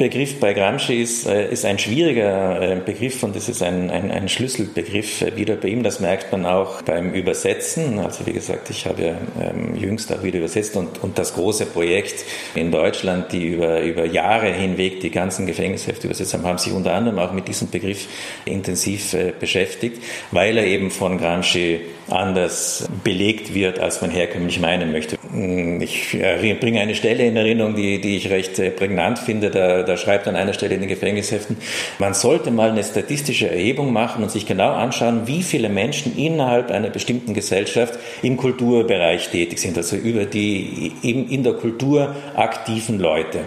Kulturbegriff 0.00 0.40
bei 0.40 0.54
Gramsci 0.54 0.94
ist, 0.94 1.26
äh, 1.26 1.52
ist 1.52 1.66
ein 1.66 1.78
schwieriger 1.78 2.62
äh, 2.62 2.76
Begriff 2.76 3.22
und 3.22 3.36
es 3.36 3.50
ist 3.50 3.62
ein, 3.62 3.90
ein, 3.90 4.10
ein, 4.10 4.30
Schlüsselbegriff 4.30 5.20
äh, 5.20 5.36
wieder 5.36 5.56
bei 5.56 5.68
ihm. 5.68 5.82
Das 5.82 6.00
merkt 6.00 6.32
man 6.32 6.46
auch 6.46 6.80
beim 6.80 7.12
Übersetzen. 7.12 7.98
Also 7.98 8.26
wie 8.26 8.32
gesagt, 8.32 8.70
ich 8.70 8.86
habe 8.86 9.02
ja 9.02 9.14
ähm, 9.38 9.76
jüngst 9.76 10.10
auch 10.10 10.22
wieder 10.22 10.38
übersetzt 10.38 10.74
und, 10.78 11.02
und 11.02 11.18
das 11.18 11.34
große 11.34 11.66
Projekt 11.66 12.24
in 12.54 12.70
Deutschland, 12.70 13.30
die 13.32 13.48
über, 13.48 13.82
über 13.82 14.06
Jahre 14.06 14.50
hinweg 14.50 15.00
die 15.00 15.10
ganzen 15.10 15.46
Gefängnishefte 15.46 16.06
übersetzt 16.06 16.32
haben, 16.32 16.46
haben 16.46 16.56
sich 16.56 16.72
unter 16.72 16.94
anderem 16.94 17.18
auch 17.18 17.32
mit 17.32 17.46
diesem 17.46 17.68
Begriff 17.68 18.08
intensiv 18.46 19.14
beschäftigt, 19.38 20.02
weil 20.30 20.56
er 20.56 20.64
eben 20.64 20.90
von 20.90 21.18
Gramsci 21.18 21.80
anders 22.08 22.88
belegt 23.04 23.54
wird, 23.54 23.78
als 23.78 24.00
man 24.00 24.10
herkömmlich 24.10 24.60
meinen 24.60 24.92
möchte. 24.92 25.16
Hm, 25.30 25.80
ich 25.80 26.16
bringe 26.58 26.80
eine 26.80 26.94
Stelle 26.94 27.24
in 27.24 27.36
Erinnerung, 27.36 27.76
die, 27.76 28.00
die 28.00 28.16
ich 28.16 28.30
recht 28.30 28.54
prägnant 28.76 29.18
finde. 29.18 29.50
Da, 29.50 29.82
da 29.90 29.96
schreibt 29.96 30.28
an 30.28 30.36
einer 30.36 30.52
Stelle 30.52 30.74
in 30.74 30.80
den 30.80 30.88
Gefängnisheften, 30.88 31.56
man 31.98 32.14
sollte 32.14 32.50
mal 32.50 32.70
eine 32.70 32.84
statistische 32.84 33.50
Erhebung 33.50 33.92
machen 33.92 34.22
und 34.22 34.30
sich 34.30 34.46
genau 34.46 34.72
anschauen, 34.72 35.26
wie 35.26 35.42
viele 35.42 35.68
Menschen 35.68 36.16
innerhalb 36.16 36.70
einer 36.70 36.90
bestimmten 36.90 37.34
Gesellschaft 37.34 37.98
im 38.22 38.36
Kulturbereich 38.36 39.28
tätig 39.30 39.58
sind, 39.58 39.76
also 39.76 39.96
über 39.96 40.24
die 40.24 40.92
in 41.02 41.42
der 41.42 41.54
Kultur 41.54 42.14
aktiven 42.34 42.98
Leute. 42.98 43.40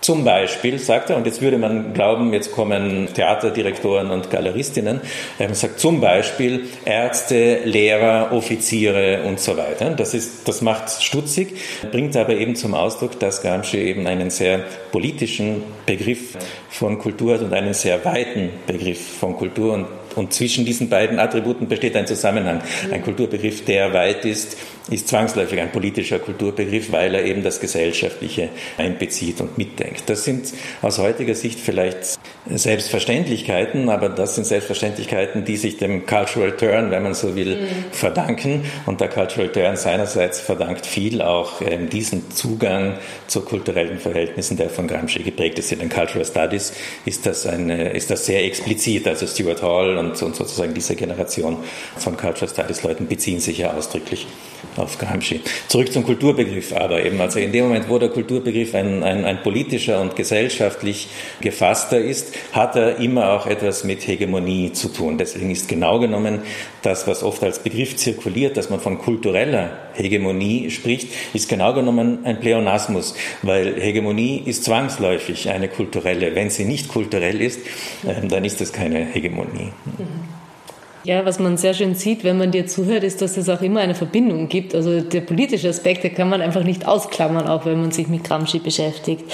Zum 0.00 0.24
Beispiel, 0.24 0.78
sagt 0.78 1.10
er, 1.10 1.16
und 1.16 1.26
jetzt 1.26 1.42
würde 1.42 1.58
man 1.58 1.92
glauben, 1.92 2.32
jetzt 2.32 2.52
kommen 2.52 3.08
Theaterdirektoren 3.12 4.10
und 4.10 4.30
Galeristinnen, 4.30 5.02
er 5.38 5.54
sagt 5.54 5.78
zum 5.78 6.00
Beispiel 6.00 6.68
Ärzte, 6.86 7.60
Lehrer, 7.64 8.32
Offiziere 8.32 9.22
und 9.26 9.40
so 9.40 9.58
weiter. 9.58 9.90
Das, 9.90 10.14
ist, 10.14 10.48
das 10.48 10.62
macht 10.62 11.02
stutzig, 11.02 11.54
bringt 11.92 12.16
aber 12.16 12.34
eben 12.34 12.56
zum 12.56 12.74
Ausdruck, 12.74 13.20
dass 13.20 13.42
Gramsci 13.42 13.76
eben 13.76 14.06
einen 14.06 14.30
sehr 14.30 14.60
politischen 14.90 15.62
Begriff 15.84 16.36
von 16.70 16.98
Kultur 16.98 17.34
hat 17.34 17.42
und 17.42 17.52
einen 17.52 17.74
sehr 17.74 18.02
weiten 18.04 18.50
Begriff 18.66 19.18
von 19.18 19.36
Kultur 19.36 19.74
und 19.74 19.86
und 20.16 20.32
zwischen 20.32 20.64
diesen 20.64 20.88
beiden 20.88 21.18
Attributen 21.18 21.68
besteht 21.68 21.96
ein 21.96 22.06
Zusammenhang. 22.06 22.62
Ein 22.90 23.02
Kulturbegriff, 23.02 23.64
der 23.64 23.92
weit 23.92 24.24
ist, 24.24 24.56
ist 24.90 25.08
zwangsläufig 25.08 25.60
ein 25.60 25.70
politischer 25.70 26.18
Kulturbegriff, 26.18 26.90
weil 26.92 27.14
er 27.14 27.24
eben 27.24 27.42
das 27.42 27.60
Gesellschaftliche 27.60 28.48
einbezieht 28.76 29.40
und 29.40 29.56
mitdenkt. 29.56 30.04
Das 30.06 30.24
sind 30.24 30.52
aus 30.82 30.98
heutiger 30.98 31.34
Sicht 31.34 31.60
vielleicht 31.60 32.18
Selbstverständlichkeiten, 32.46 33.88
aber 33.88 34.08
das 34.08 34.34
sind 34.34 34.46
Selbstverständlichkeiten, 34.46 35.44
die 35.44 35.56
sich 35.56 35.76
dem 35.76 36.06
Cultural 36.06 36.56
Turn, 36.56 36.90
wenn 36.90 37.02
man 37.02 37.14
so 37.14 37.36
will, 37.36 37.56
mhm. 37.56 37.68
verdanken. 37.92 38.64
Und 38.86 39.00
der 39.00 39.08
Cultural 39.08 39.50
Turn 39.50 39.76
seinerseits 39.76 40.40
verdankt 40.40 40.86
viel 40.86 41.22
auch 41.22 41.60
ähm, 41.60 41.88
diesen 41.88 42.30
Zugang 42.30 42.94
zu 43.26 43.42
kulturellen 43.42 43.98
Verhältnissen, 43.98 44.56
der 44.56 44.70
von 44.70 44.88
Gramsci 44.88 45.22
geprägt 45.22 45.58
ist. 45.58 45.70
In 45.72 45.78
den 45.78 45.88
Cultural 45.88 46.24
Studies 46.24 46.72
ist 47.04 47.26
das, 47.26 47.46
eine, 47.46 47.90
ist 47.90 48.10
das 48.10 48.26
sehr 48.26 48.44
explizit. 48.44 49.06
Also 49.06 49.26
Stuart 49.26 49.62
Hall 49.62 49.98
und, 50.00 50.22
und 50.22 50.34
sozusagen 50.34 50.74
diese 50.74 50.96
Generation 50.96 51.58
von 51.96 52.16
Cultural 52.16 52.48
Studies 52.48 52.82
Leuten 52.82 53.06
beziehen 53.06 53.40
sich 53.40 53.58
ja 53.58 53.72
ausdrücklich 53.72 54.26
auf 54.76 54.98
Gramsci. 54.98 55.40
Zurück 55.68 55.92
zum 55.92 56.04
Kulturbegriff 56.04 56.72
aber 56.72 57.04
eben. 57.04 57.20
Also 57.20 57.38
in 57.38 57.52
dem 57.52 57.64
Moment, 57.64 57.88
wo 57.88 57.98
der 57.98 58.08
Kulturbegriff 58.08 58.74
ein, 58.74 59.02
ein, 59.02 59.24
ein 59.24 59.42
politischer 59.42 60.00
und 60.00 60.16
gesellschaftlich 60.16 61.08
gefasster 61.40 61.98
ist, 61.98 62.34
hat 62.52 62.76
er 62.76 62.96
immer 62.96 63.32
auch 63.32 63.46
etwas 63.46 63.84
mit 63.84 64.06
Hegemonie 64.06 64.72
zu 64.72 64.88
tun. 64.88 65.18
Deswegen 65.18 65.50
ist 65.50 65.68
genau 65.68 65.98
genommen 65.98 66.42
das, 66.82 67.06
was 67.06 67.22
oft 67.22 67.42
als 67.42 67.58
Begriff 67.58 67.96
zirkuliert, 67.96 68.56
dass 68.56 68.70
man 68.70 68.80
von 68.80 68.98
kultureller 68.98 69.70
Hegemonie 69.94 70.70
spricht, 70.70 71.08
ist 71.34 71.48
genau 71.48 71.74
genommen 71.74 72.20
ein 72.24 72.40
Pleonasmus, 72.40 73.14
weil 73.42 73.80
Hegemonie 73.80 74.42
ist 74.44 74.64
zwangsläufig 74.64 75.50
eine 75.50 75.68
kulturelle. 75.68 76.34
Wenn 76.34 76.50
sie 76.50 76.64
nicht 76.64 76.88
kulturell 76.88 77.40
ist, 77.40 77.60
ähm, 78.06 78.28
dann 78.28 78.44
ist 78.44 78.60
das 78.60 78.72
keine 78.72 79.04
Hegemonie. 79.04 79.72
Mhm. 79.84 80.39
Ja, 81.02 81.24
was 81.24 81.38
man 81.38 81.56
sehr 81.56 81.72
schön 81.72 81.94
sieht, 81.94 82.24
wenn 82.24 82.36
man 82.36 82.50
dir 82.50 82.66
zuhört, 82.66 83.04
ist, 83.04 83.22
dass 83.22 83.36
es 83.38 83.48
auch 83.48 83.62
immer 83.62 83.80
eine 83.80 83.94
Verbindung 83.94 84.48
gibt. 84.48 84.74
Also 84.74 85.00
der 85.00 85.22
politische 85.22 85.70
Aspekt, 85.70 86.04
der 86.04 86.10
kann 86.10 86.28
man 86.28 86.42
einfach 86.42 86.62
nicht 86.62 86.86
ausklammern, 86.86 87.48
auch 87.48 87.64
wenn 87.64 87.80
man 87.80 87.90
sich 87.90 88.08
mit 88.08 88.24
Gramsci 88.24 88.58
beschäftigt. 88.58 89.24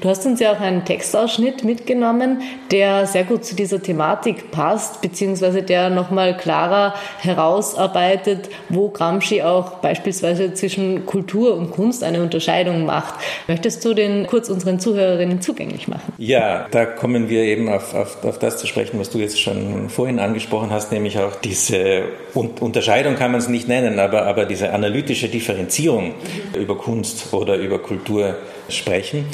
Du 0.00 0.08
hast 0.08 0.24
uns 0.26 0.38
ja 0.38 0.52
auch 0.52 0.60
einen 0.60 0.84
Textausschnitt 0.84 1.64
mitgenommen, 1.64 2.42
der 2.70 3.06
sehr 3.06 3.24
gut 3.24 3.44
zu 3.44 3.56
dieser 3.56 3.82
Thematik 3.82 4.52
passt, 4.52 5.00
beziehungsweise 5.00 5.62
der 5.62 5.90
nochmal 5.90 6.36
klarer 6.36 6.94
herausarbeitet, 7.18 8.48
wo 8.68 8.88
Gramsci 8.88 9.42
auch 9.42 9.78
beispielsweise 9.78 10.54
zwischen 10.54 11.04
Kultur 11.04 11.56
und 11.56 11.72
Kunst 11.72 12.04
eine 12.04 12.22
Unterscheidung 12.22 12.84
macht. 12.84 13.14
Möchtest 13.48 13.84
du 13.84 13.92
den 13.92 14.28
kurz 14.28 14.48
unseren 14.48 14.78
Zuhörerinnen 14.78 15.40
zugänglich 15.40 15.88
machen? 15.88 16.12
Ja, 16.18 16.66
da 16.70 16.86
kommen 16.86 17.28
wir 17.28 17.42
eben 17.42 17.68
auf, 17.68 17.92
auf, 17.94 18.24
auf 18.24 18.38
das 18.38 18.58
zu 18.58 18.68
sprechen, 18.68 19.00
was 19.00 19.10
du 19.10 19.18
jetzt 19.18 19.40
schon 19.40 19.88
vorhin 19.88 20.20
angesprochen 20.20 20.70
hast, 20.70 20.92
nämlich 20.92 21.07
nämlich 21.08 21.18
auch 21.18 21.40
diese 21.40 22.04
Unterscheidung 22.34 23.16
kann 23.16 23.32
man 23.32 23.40
es 23.40 23.48
nicht 23.48 23.68
nennen, 23.68 23.98
aber, 23.98 24.26
aber 24.26 24.44
diese 24.44 24.72
analytische 24.72 25.28
Differenzierung 25.28 26.14
über 26.54 26.76
Kunst 26.76 27.32
oder 27.32 27.56
über 27.56 27.78
Kultur 27.78 28.36
sprechen. 28.68 29.24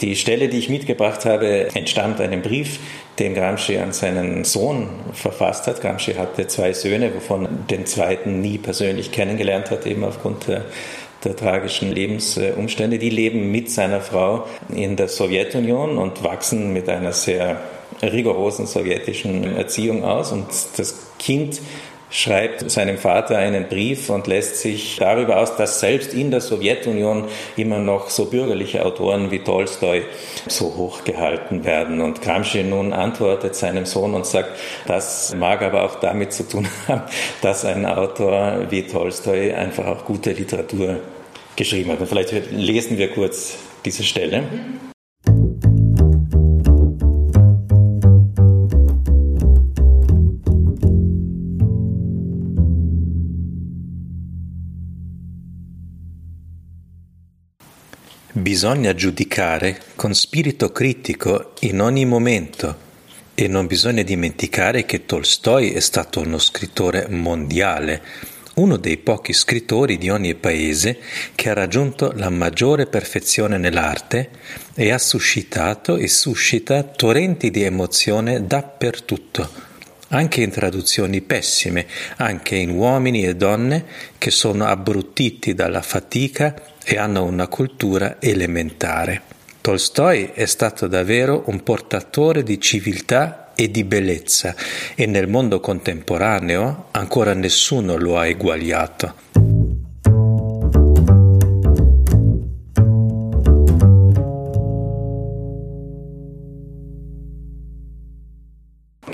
Die 0.00 0.14
Stelle, 0.14 0.48
die 0.48 0.58
ich 0.58 0.68
mitgebracht 0.68 1.24
habe, 1.24 1.74
entstammt 1.74 2.20
einem 2.20 2.42
Brief, 2.42 2.78
den 3.18 3.34
Gramsci 3.34 3.78
an 3.78 3.92
seinen 3.92 4.44
Sohn 4.44 4.88
verfasst 5.12 5.66
hat. 5.66 5.80
Gramsci 5.80 6.14
hatte 6.14 6.46
zwei 6.46 6.72
Söhne, 6.72 7.14
wovon 7.14 7.66
den 7.70 7.86
zweiten 7.86 8.40
nie 8.40 8.58
persönlich 8.58 9.12
kennengelernt 9.12 9.70
hat, 9.70 9.86
eben 9.86 10.04
aufgrund 10.04 10.48
der 10.48 10.64
der 11.24 11.36
tragischen 11.36 11.90
Lebensumstände. 11.90 12.98
Die 12.98 13.08
leben 13.08 13.50
mit 13.50 13.70
seiner 13.70 14.02
Frau 14.02 14.46
in 14.68 14.96
der 14.96 15.08
Sowjetunion 15.08 15.96
und 15.96 16.22
wachsen 16.22 16.74
mit 16.74 16.86
einer 16.86 17.12
sehr 17.12 17.62
rigorosen 18.12 18.66
sowjetischen 18.66 19.56
Erziehung 19.56 20.04
aus 20.04 20.32
und 20.32 20.46
das 20.76 20.94
Kind 21.18 21.60
schreibt 22.14 22.70
seinem 22.70 22.96
Vater 22.96 23.38
einen 23.38 23.66
Brief 23.68 24.08
und 24.08 24.28
lässt 24.28 24.60
sich 24.60 24.98
darüber 25.00 25.38
aus, 25.40 25.56
dass 25.56 25.80
selbst 25.80 26.14
in 26.14 26.30
der 26.30 26.40
Sowjetunion 26.40 27.24
immer 27.56 27.78
noch 27.78 28.08
so 28.08 28.26
bürgerliche 28.26 28.86
Autoren 28.86 29.32
wie 29.32 29.40
Tolstoi 29.40 30.02
so 30.46 30.76
hoch 30.76 31.02
gehalten 31.02 31.64
werden. 31.64 32.00
Und 32.00 32.22
Gramsci 32.22 32.62
nun 32.62 32.92
antwortet 32.92 33.56
seinem 33.56 33.84
Sohn 33.84 34.14
und 34.14 34.26
sagt, 34.26 34.50
das 34.86 35.34
mag 35.36 35.62
aber 35.62 35.82
auch 35.82 35.96
damit 35.96 36.32
zu 36.32 36.48
tun 36.48 36.68
haben, 36.88 37.02
dass 37.42 37.64
ein 37.64 37.84
Autor 37.84 38.66
wie 38.70 38.84
Tolstoi 38.84 39.52
einfach 39.52 39.86
auch 39.86 40.04
gute 40.04 40.30
Literatur 40.30 41.00
geschrieben 41.56 41.90
hat. 41.90 42.00
Und 42.00 42.06
vielleicht 42.06 42.32
lesen 42.52 42.96
wir 42.96 43.10
kurz 43.10 43.56
diese 43.84 44.04
Stelle. 44.04 44.44
Bisogna 58.36 58.94
giudicare 58.94 59.80
con 59.94 60.12
spirito 60.12 60.72
critico 60.72 61.52
in 61.60 61.80
ogni 61.80 62.04
momento 62.04 62.76
e 63.32 63.46
non 63.46 63.68
bisogna 63.68 64.02
dimenticare 64.02 64.84
che 64.84 65.06
Tolstoi 65.06 65.70
è 65.70 65.78
stato 65.78 66.18
uno 66.18 66.38
scrittore 66.38 67.06
mondiale, 67.08 68.02
uno 68.54 68.76
dei 68.76 68.96
pochi 68.96 69.32
scrittori 69.32 69.98
di 69.98 70.10
ogni 70.10 70.34
paese 70.34 70.98
che 71.36 71.50
ha 71.50 71.52
raggiunto 71.52 72.10
la 72.16 72.28
maggiore 72.28 72.86
perfezione 72.86 73.56
nell'arte 73.56 74.30
e 74.74 74.90
ha 74.90 74.98
suscitato 74.98 75.96
e 75.96 76.08
suscita 76.08 76.82
torrenti 76.82 77.52
di 77.52 77.62
emozione 77.62 78.48
dappertutto, 78.48 79.48
anche 80.08 80.42
in 80.42 80.50
traduzioni 80.50 81.20
pessime, 81.20 81.86
anche 82.16 82.56
in 82.56 82.70
uomini 82.70 83.24
e 83.24 83.36
donne 83.36 83.84
che 84.18 84.32
sono 84.32 84.64
abbruttiti 84.64 85.54
dalla 85.54 85.82
fatica 85.82 86.72
e 86.84 86.98
hanno 86.98 87.24
una 87.24 87.48
cultura 87.48 88.16
elementare. 88.20 89.22
Tolstoi 89.60 90.30
è 90.34 90.44
stato 90.44 90.86
davvero 90.86 91.44
un 91.46 91.62
portatore 91.62 92.42
di 92.42 92.60
civiltà 92.60 93.52
e 93.54 93.70
di 93.70 93.84
bellezza 93.84 94.54
e 94.94 95.06
nel 95.06 95.28
mondo 95.28 95.60
contemporaneo 95.60 96.88
ancora 96.90 97.32
nessuno 97.34 97.96
lo 97.96 98.18
ha 98.18 98.26
eguagliato. 98.26 99.53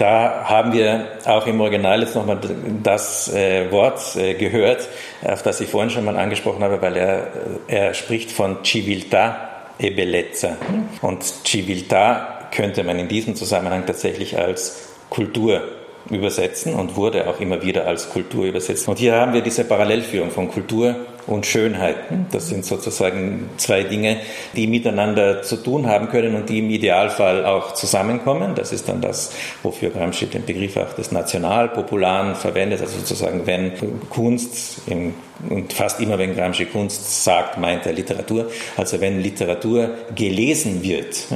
Da 0.01 0.45
haben 0.47 0.73
wir 0.73 1.09
auch 1.27 1.47
im 1.47 1.61
Original 1.61 2.01
jetzt 2.01 2.15
nochmal 2.15 2.41
das 2.83 3.31
äh, 3.35 3.71
Wort 3.71 4.17
äh, 4.17 4.33
gehört, 4.33 4.89
auf 5.23 5.43
das 5.43 5.61
ich 5.61 5.69
vorhin 5.69 5.91
schon 5.91 6.07
mal 6.07 6.17
angesprochen 6.17 6.65
habe, 6.65 6.81
weil 6.81 6.97
er, 6.97 7.27
er 7.69 7.93
spricht 7.93 8.31
von 8.31 8.63
Civiltà 8.65 9.35
e 9.79 9.91
Bellezza. 9.91 10.57
Und 11.03 11.23
Civiltà 11.23 12.49
könnte 12.51 12.83
man 12.83 12.99
in 12.99 13.09
diesem 13.09 13.37
Zusammenhang 13.37 13.85
tatsächlich 13.85 14.39
als 14.39 14.89
Kultur 15.11 15.65
übersetzen 16.09 16.77
und 16.77 16.97
wurde 16.97 17.29
auch 17.29 17.39
immer 17.39 17.63
wieder 17.63 17.87
als 17.87 18.09
Kultur 18.09 18.47
übersetzt. 18.47 18.89
Und 18.89 18.99
hier 18.99 19.17
haben 19.17 19.35
wir 19.35 19.43
diese 19.43 19.65
Parallelführung 19.65 20.31
von 20.31 20.49
Kultur 20.49 20.97
und 21.27 21.47
Schönheit. 21.47 21.97
Das 22.31 22.49
sind 22.49 22.65
sozusagen 22.65 23.49
zwei 23.57 23.83
Dinge, 23.85 24.19
die 24.55 24.67
miteinander 24.67 25.43
zu 25.43 25.57
tun 25.57 25.87
haben 25.87 26.09
können 26.09 26.35
und 26.35 26.49
die 26.49 26.59
im 26.59 26.71
Idealfall 26.71 27.45
auch 27.45 27.75
zusammenkommen. 27.75 28.55
Das 28.55 28.73
ist 28.73 28.89
dann 28.89 29.01
das, 29.01 29.33
wofür 29.63 29.91
Gramsci 29.91 30.27
den 30.27 30.45
Begriff 30.45 30.77
auch 30.77 30.93
des 30.93 31.13
Nationalpopularen 31.13 32.35
verwendet, 32.35 32.81
also 32.81 32.99
sozusagen, 32.99 33.47
wenn 33.47 33.73
Kunst 34.09 34.83
im 34.87 35.15
und 35.49 35.73
fast 35.73 36.01
immer, 36.01 36.19
wenn 36.19 36.35
Gramsci 36.35 36.67
Kunst 36.67 37.25
sagt, 37.25 37.59
meint 37.59 37.87
er 37.87 37.93
Literatur. 37.93 38.51
Also 38.77 39.01
wenn 39.01 39.21
Literatur 39.21 39.91
gelesen 40.15 40.83
wird 40.83 41.27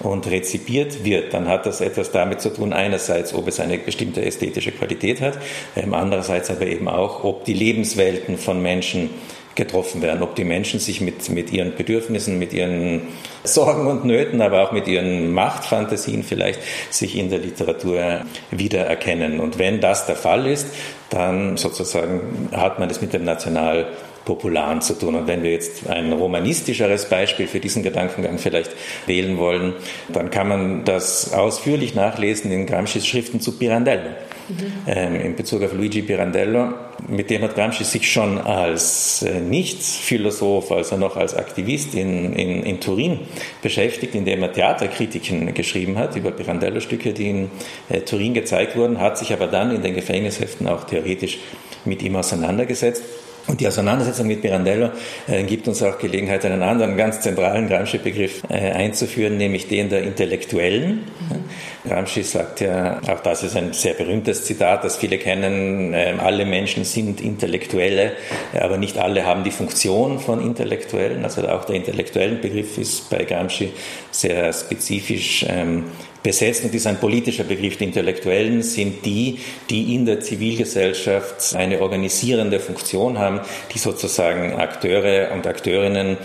und 0.00 0.26
rezipiert 0.26 1.04
wird, 1.04 1.32
dann 1.32 1.48
hat 1.48 1.66
das 1.66 1.80
etwas 1.80 2.10
damit 2.10 2.40
zu 2.40 2.50
tun, 2.50 2.72
einerseits, 2.72 3.32
ob 3.34 3.48
es 3.48 3.60
eine 3.60 3.78
bestimmte 3.78 4.24
ästhetische 4.24 4.72
Qualität 4.72 5.20
hat, 5.20 5.38
ähm, 5.74 5.94
andererseits 5.94 6.50
aber 6.50 6.66
eben 6.66 6.88
auch, 6.88 7.24
ob 7.24 7.44
die 7.44 7.54
Lebenswelten 7.54 8.36
von 8.36 8.60
Menschen 8.60 9.10
getroffen 9.56 10.02
werden, 10.02 10.22
ob 10.22 10.36
die 10.36 10.44
Menschen 10.44 10.78
sich 10.78 11.00
mit, 11.00 11.28
mit 11.30 11.50
ihren 11.50 11.74
Bedürfnissen, 11.74 12.38
mit 12.38 12.52
ihren 12.52 13.02
Sorgen 13.42 13.86
und 13.86 14.04
Nöten, 14.04 14.40
aber 14.40 14.62
auch 14.62 14.72
mit 14.72 14.86
ihren 14.86 15.32
Machtfantasien 15.32 16.22
vielleicht 16.22 16.60
sich 16.90 17.16
in 17.16 17.30
der 17.30 17.40
Literatur 17.40 18.20
wiedererkennen. 18.50 19.40
Und 19.40 19.58
wenn 19.58 19.80
das 19.80 20.06
der 20.06 20.16
Fall 20.16 20.46
ist, 20.46 20.68
dann 21.10 21.56
sozusagen 21.56 22.48
hat 22.52 22.78
man 22.78 22.90
es 22.90 23.00
mit 23.00 23.12
dem 23.12 23.24
National 23.24 23.86
Popularen 24.26 24.82
zu 24.82 24.98
tun. 24.98 25.14
Und 25.14 25.26
wenn 25.26 25.42
wir 25.42 25.52
jetzt 25.52 25.88
ein 25.88 26.12
romanistischeres 26.12 27.08
Beispiel 27.08 27.46
für 27.46 27.60
diesen 27.60 27.82
Gedankengang 27.82 28.36
vielleicht 28.38 28.72
wählen 29.06 29.38
wollen, 29.38 29.72
dann 30.12 30.30
kann 30.30 30.48
man 30.48 30.84
das 30.84 31.32
ausführlich 31.32 31.94
nachlesen 31.94 32.52
in 32.52 32.66
Gramscis 32.66 33.06
Schriften 33.06 33.40
zu 33.40 33.52
Pirandello. 33.52 34.10
Mhm. 34.48 34.72
Ähm, 34.86 35.14
in 35.16 35.36
Bezug 35.36 35.62
auf 35.62 35.72
Luigi 35.72 36.02
Pirandello, 36.02 36.72
mit 37.08 37.30
dem 37.30 37.42
hat 37.42 37.54
Gramsci 37.54 37.84
sich 37.84 38.10
schon 38.10 38.38
als 38.38 39.22
äh, 39.22 39.40
Nicht-Philosoph, 39.40 40.70
also 40.70 40.96
noch 40.96 41.16
als 41.16 41.34
Aktivist 41.34 41.94
in, 41.94 42.32
in, 42.32 42.62
in 42.62 42.80
Turin 42.80 43.20
beschäftigt, 43.62 44.14
indem 44.14 44.42
er 44.42 44.52
Theaterkritiken 44.52 45.52
geschrieben 45.52 45.98
hat 45.98 46.14
über 46.16 46.30
Pirandello-Stücke, 46.30 47.12
die 47.12 47.30
in 47.30 47.50
äh, 47.88 48.00
Turin 48.00 48.34
gezeigt 48.34 48.76
wurden, 48.76 49.00
hat 49.00 49.18
sich 49.18 49.32
aber 49.32 49.46
dann 49.48 49.74
in 49.74 49.82
den 49.82 49.94
Gefängnisheften 49.94 50.68
auch 50.68 50.84
theoretisch 50.84 51.38
mit 51.84 52.02
ihm 52.02 52.16
auseinandergesetzt. 52.16 53.02
Und 53.48 53.60
die 53.60 53.68
Auseinandersetzung 53.68 54.26
mit 54.26 54.42
Pirandello 54.42 54.90
äh, 55.28 55.44
gibt 55.44 55.68
uns 55.68 55.82
auch 55.82 55.98
Gelegenheit, 55.98 56.44
einen 56.44 56.62
anderen 56.62 56.96
ganz 56.96 57.20
zentralen 57.20 57.68
Gramsci-Begriff 57.68 58.42
äh, 58.48 58.72
einzuführen, 58.72 59.36
nämlich 59.36 59.68
den 59.68 59.88
der 59.88 60.02
Intellektuellen. 60.02 61.04
Mhm. 61.28 61.88
Gramsci 61.88 62.24
sagt 62.24 62.60
ja, 62.60 63.00
auch 63.08 63.20
das 63.20 63.44
ist 63.44 63.56
ein 63.56 63.72
sehr 63.72 63.94
berühmtes 63.94 64.44
Zitat, 64.44 64.82
das 64.82 64.96
viele 64.96 65.18
kennen, 65.18 65.94
äh, 65.94 66.14
alle 66.18 66.44
Menschen 66.44 66.84
sind 66.84 67.20
Intellektuelle, 67.20 68.12
aber 68.60 68.78
nicht 68.78 68.98
alle 68.98 69.24
haben 69.24 69.44
die 69.44 69.52
Funktion 69.52 70.18
von 70.18 70.44
Intellektuellen. 70.44 71.22
Also 71.22 71.46
auch 71.48 71.64
der 71.64 71.76
intellektuellen 71.76 72.40
Begriff 72.40 72.76
ist 72.78 73.08
bei 73.10 73.24
Gramsci 73.24 73.72
sehr 74.10 74.52
spezifisch 74.52 75.46
ähm, 75.48 75.84
besetzt 76.26 76.64
und 76.64 76.74
ist 76.74 76.88
ein 76.88 76.98
politischer 76.98 77.44
Begriff. 77.44 77.76
Die 77.76 77.84
Intellektuellen 77.84 78.60
sind 78.62 79.06
die, 79.06 79.38
die 79.70 79.94
in 79.94 80.06
der 80.06 80.20
Zivilgesellschaft 80.20 81.54
eine 81.54 81.80
organisierende 81.80 82.58
Funktion 82.58 83.18
haben, 83.18 83.40
die 83.72 83.78
sozusagen 83.78 84.54
Akteure 84.54 85.30
und 85.32 85.46
Akteurinnen 85.46 86.16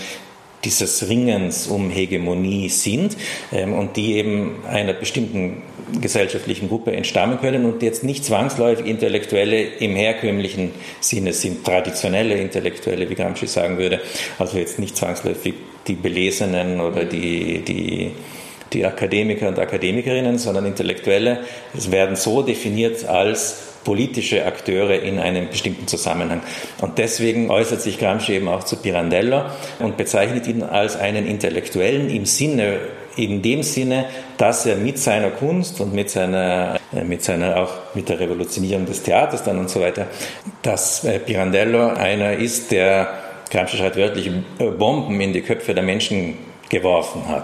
dieses 0.64 1.08
Ringens 1.08 1.68
um 1.68 1.92
Hegemonie 1.92 2.70
sind 2.70 3.16
ähm, 3.52 3.74
und 3.74 3.96
die 3.96 4.14
eben 4.14 4.64
einer 4.68 4.94
bestimmten 4.94 5.62
gesellschaftlichen 6.02 6.68
Gruppe 6.68 6.94
entstammen 6.94 7.40
können 7.40 7.66
und 7.66 7.84
jetzt 7.84 8.04
nicht 8.04 8.26
zwangsläufig 8.26 8.88
Intellektuelle 8.88 9.62
im 9.62 9.96
herkömmlichen 9.96 10.72
Sinne 11.00 11.34
sind, 11.34 11.64
traditionelle 11.64 12.36
Intellektuelle, 12.38 13.08
wie 13.08 13.16
Gramsci 13.16 13.46
sagen 13.46 13.78
würde, 13.78 14.00
also 14.40 14.58
jetzt 14.58 14.80
nicht 14.80 14.98
zwangsläufig 14.98 15.54
die 15.88 15.96
Belesenen 15.96 16.80
oder 16.80 17.06
die, 17.06 17.60
die 17.60 18.12
die 18.74 18.86
Akademiker 18.86 19.48
und 19.48 19.60
Akademikerinnen, 19.60 20.38
sondern 20.38 20.66
Intellektuelle 20.66 21.40
werden 21.74 22.16
so 22.16 22.42
definiert 22.42 23.06
als 23.06 23.72
politische 23.84 24.46
Akteure 24.46 25.02
in 25.02 25.20
einem 25.20 25.50
bestimmten 25.50 25.88
Zusammenhang. 25.88 26.42
Und 26.82 26.98
deswegen 26.98 27.50
äußert 27.50 27.82
sich 27.82 28.00
Gramsci 28.00 28.34
eben 28.34 28.48
auch 28.48 28.64
zu 28.64 28.78
Pirandello 28.78 29.44
und 29.80 29.98
bezeichnet 29.98 30.48
ihn 30.48 30.64
als 30.64 30.98
einen 30.98 31.26
Intellektuellen 31.26 32.10
im 32.10 32.26
Sinne, 32.26 32.80
in 33.18 33.42
dem 33.42 33.64
Sinne, 33.64 34.06
dass 34.38 34.66
er 34.66 34.78
mit 34.78 34.98
seiner 34.98 35.32
Kunst 35.32 35.82
und 35.82 35.94
mit 35.94 36.10
seiner, 36.10 36.80
äh, 36.94 37.04
mit 37.04 37.24
seiner 37.24 37.58
auch 37.58 37.72
mit 37.94 38.08
der 38.08 38.20
Revolutionierung 38.20 38.86
des 38.86 39.04
Theaters 39.04 39.44
dann 39.44 39.58
und 39.58 39.70
so 39.70 39.82
weiter, 39.82 40.08
dass 40.62 41.04
äh, 41.04 41.20
Pirandello 41.20 41.90
einer 41.90 42.34
ist, 42.34 42.72
der 42.72 43.10
Gramsci 43.50 43.78
schreibt 43.78 43.98
wörtlich 43.98 44.32
Bomben 44.78 45.20
in 45.20 45.34
die 45.34 45.42
Köpfe 45.42 45.74
der 45.74 45.84
Menschen 45.84 46.38
geworfen 46.72 47.28
hat. 47.28 47.44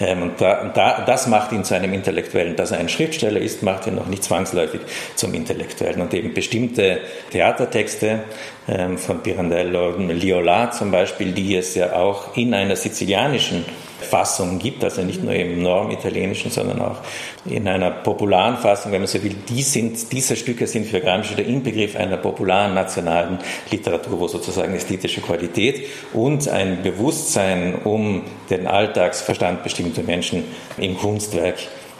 Ähm, 0.00 0.22
und, 0.22 0.40
da, 0.40 0.70
da, 0.74 1.04
das 1.06 1.26
macht 1.28 1.52
ihn 1.52 1.64
zu 1.64 1.74
einem 1.74 1.94
Intellektuellen. 1.94 2.56
Dass 2.56 2.72
er 2.72 2.78
ein 2.78 2.88
Schriftsteller 2.88 3.40
ist, 3.40 3.62
macht 3.62 3.86
ihn 3.86 3.94
noch 3.94 4.08
nicht 4.08 4.24
zwangsläufig 4.24 4.80
zum 5.14 5.32
Intellektuellen. 5.32 6.02
Und 6.02 6.12
eben 6.12 6.34
bestimmte 6.34 7.00
Theatertexte 7.30 8.24
ähm, 8.68 8.98
von 8.98 9.22
Pirandello, 9.22 9.96
Liola 9.96 10.72
zum 10.72 10.90
Beispiel, 10.90 11.32
die 11.32 11.56
es 11.56 11.74
ja 11.76 11.94
auch 11.94 12.36
in 12.36 12.52
einer 12.52 12.76
sizilianischen 12.76 13.64
Fassung 14.06 14.58
gibt, 14.58 14.82
also 14.82 15.02
nicht 15.02 15.22
nur 15.22 15.34
im 15.34 15.62
normitalienischen, 15.62 16.50
sondern 16.50 16.80
auch 16.80 16.96
in 17.44 17.68
einer 17.68 17.90
popularen 17.90 18.56
Fassung, 18.56 18.92
wenn 18.92 19.00
man 19.00 19.08
so 19.08 19.22
will. 19.22 19.34
Die 19.48 19.62
sind, 19.62 20.12
diese 20.12 20.36
Stücke 20.36 20.66
sind 20.66 20.86
für 20.86 21.00
Gramsci 21.00 21.34
der 21.34 21.46
Inbegriff 21.46 21.96
einer 21.96 22.16
popularen 22.16 22.74
nationalen 22.74 23.38
Literatur, 23.70 24.20
wo 24.20 24.28
sozusagen 24.28 24.74
ästhetische 24.74 25.20
Qualität 25.20 25.86
und 26.12 26.48
ein 26.48 26.82
Bewusstsein 26.82 27.74
um 27.84 28.22
den 28.48 28.66
Alltagsverstand 28.66 29.62
bestimmter 29.62 30.02
Menschen 30.02 30.44
im 30.78 30.96
Kunstwerk 30.96 31.56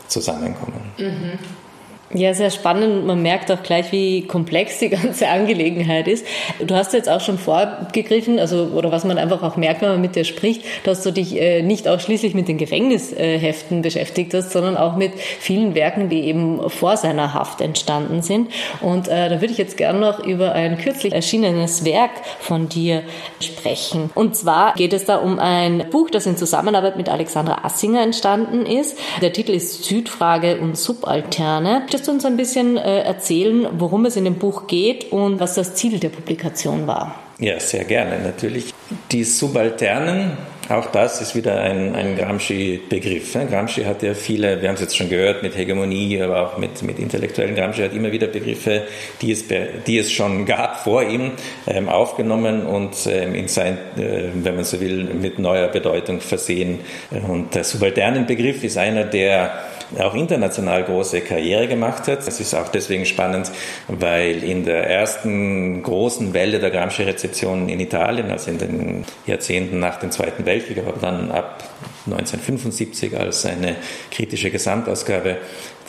zusammenkommen. 0.08 0.80
Mhm. 0.98 1.65
Ja, 2.14 2.32
sehr 2.34 2.50
spannend. 2.50 3.04
Man 3.04 3.20
merkt 3.20 3.50
auch 3.50 3.64
gleich, 3.64 3.90
wie 3.90 4.22
komplex 4.22 4.78
die 4.78 4.90
ganze 4.90 5.28
Angelegenheit 5.28 6.06
ist. 6.06 6.24
Du 6.64 6.74
hast 6.76 6.92
jetzt 6.92 7.08
auch 7.08 7.20
schon 7.20 7.36
vorgegriffen, 7.36 8.38
also 8.38 8.68
oder 8.74 8.92
was 8.92 9.04
man 9.04 9.18
einfach 9.18 9.42
auch 9.42 9.56
merkt, 9.56 9.82
wenn 9.82 9.88
man 9.88 10.00
mit 10.00 10.14
dir 10.14 10.24
spricht, 10.24 10.62
dass 10.84 11.02
du 11.02 11.10
dich 11.10 11.36
äh, 11.40 11.62
nicht 11.62 11.88
ausschließlich 11.88 12.34
mit 12.34 12.46
den 12.46 12.58
Gefängnisheften 12.58 13.82
beschäftigt 13.82 14.34
hast, 14.34 14.52
sondern 14.52 14.76
auch 14.76 14.96
mit 14.96 15.14
vielen 15.18 15.74
Werken, 15.74 16.08
die 16.08 16.20
eben 16.22 16.70
vor 16.70 16.96
seiner 16.96 17.34
Haft 17.34 17.60
entstanden 17.60 18.22
sind. 18.22 18.52
Und 18.80 19.08
äh, 19.08 19.28
da 19.28 19.40
würde 19.40 19.52
ich 19.52 19.58
jetzt 19.58 19.76
gerne 19.76 19.98
noch 19.98 20.24
über 20.24 20.52
ein 20.52 20.78
kürzlich 20.78 21.12
erschienenes 21.12 21.84
Werk 21.84 22.12
von 22.38 22.68
dir 22.68 23.02
sprechen. 23.40 24.10
Und 24.14 24.36
zwar 24.36 24.74
geht 24.74 24.92
es 24.92 25.06
da 25.06 25.16
um 25.16 25.40
ein 25.40 25.86
Buch, 25.90 26.08
das 26.10 26.26
in 26.26 26.36
Zusammenarbeit 26.36 26.96
mit 26.96 27.08
Alexandra 27.08 27.64
Assinger 27.64 28.02
entstanden 28.02 28.64
ist. 28.64 28.96
Der 29.20 29.32
Titel 29.32 29.52
ist 29.52 29.84
Südfrage 29.84 30.58
und 30.58 30.78
Subalterne. 30.78 31.82
Möchtest 31.96 32.08
du 32.08 32.12
uns 32.12 32.26
ein 32.26 32.36
bisschen 32.36 32.76
äh, 32.76 33.04
erzählen, 33.04 33.68
worum 33.78 34.04
es 34.04 34.16
in 34.16 34.26
dem 34.26 34.34
Buch 34.34 34.66
geht 34.66 35.12
und 35.12 35.40
was 35.40 35.54
das 35.54 35.76
Ziel 35.76 35.98
der 35.98 36.10
Publikation 36.10 36.86
war? 36.86 37.14
Ja, 37.38 37.58
sehr 37.58 37.84
gerne, 37.84 38.18
natürlich. 38.22 38.74
Die 39.12 39.24
Subalternen 39.24 40.32
Auch 40.68 40.86
das 40.86 41.20
ist 41.20 41.36
wieder 41.36 41.60
ein, 41.60 41.94
ein 41.94 42.16
Gramsci-Begriff. 42.16 43.34
Gramsci 43.48 43.84
hat 43.84 44.02
ja 44.02 44.14
viele, 44.14 44.60
wir 44.60 44.68
haben 44.68 44.74
es 44.74 44.80
jetzt 44.80 44.96
schon 44.96 45.08
gehört, 45.08 45.42
mit 45.42 45.56
Hegemonie, 45.56 46.20
aber 46.20 46.42
auch 46.42 46.58
mit, 46.58 46.82
mit 46.82 46.98
intellektuellen 46.98 47.54
Gramsci 47.54 47.82
hat 47.82 47.94
immer 47.94 48.10
wieder 48.10 48.26
Begriffe, 48.26 48.82
die 49.22 49.30
es, 49.30 49.44
die 49.86 49.98
es 49.98 50.10
schon 50.10 50.44
gab 50.44 50.82
vor 50.82 51.04
ihm, 51.04 51.32
ähm, 51.68 51.88
aufgenommen 51.88 52.66
und 52.66 52.94
ähm, 53.06 53.34
in 53.34 53.46
sein, 53.46 53.78
äh, 53.96 54.24
wenn 54.34 54.56
man 54.56 54.64
so 54.64 54.80
will, 54.80 55.04
mit 55.04 55.38
neuer 55.38 55.68
Bedeutung 55.68 56.20
versehen. 56.20 56.80
Und 57.28 57.54
der 57.54 57.62
subalternen 57.62 58.26
Begriff 58.26 58.64
ist 58.64 58.76
einer, 58.76 59.04
der 59.04 59.62
auch 59.98 60.14
international 60.14 60.84
große 60.84 61.20
Karriere 61.20 61.68
gemacht 61.68 62.08
hat. 62.08 62.26
Das 62.26 62.40
ist 62.40 62.54
auch 62.54 62.68
deswegen 62.68 63.06
spannend, 63.06 63.50
weil 63.88 64.42
in 64.42 64.64
der 64.64 64.88
ersten 64.88 65.82
großen 65.82 66.34
Welle 66.34 66.58
der 66.58 66.70
Gramsci-Rezeption 66.70 67.68
in 67.68 67.80
Italien, 67.80 68.30
also 68.30 68.50
in 68.50 68.58
den 68.58 69.04
Jahrzehnten 69.26 69.78
nach 69.78 69.98
dem 69.98 70.10
Zweiten 70.10 70.44
Weltkrieg, 70.44 70.78
aber 70.78 70.98
dann 71.00 71.30
ab 71.30 71.62
1975 72.06 73.18
als 73.18 73.46
eine 73.46 73.76
kritische 74.10 74.50
Gesamtausgabe 74.50 75.38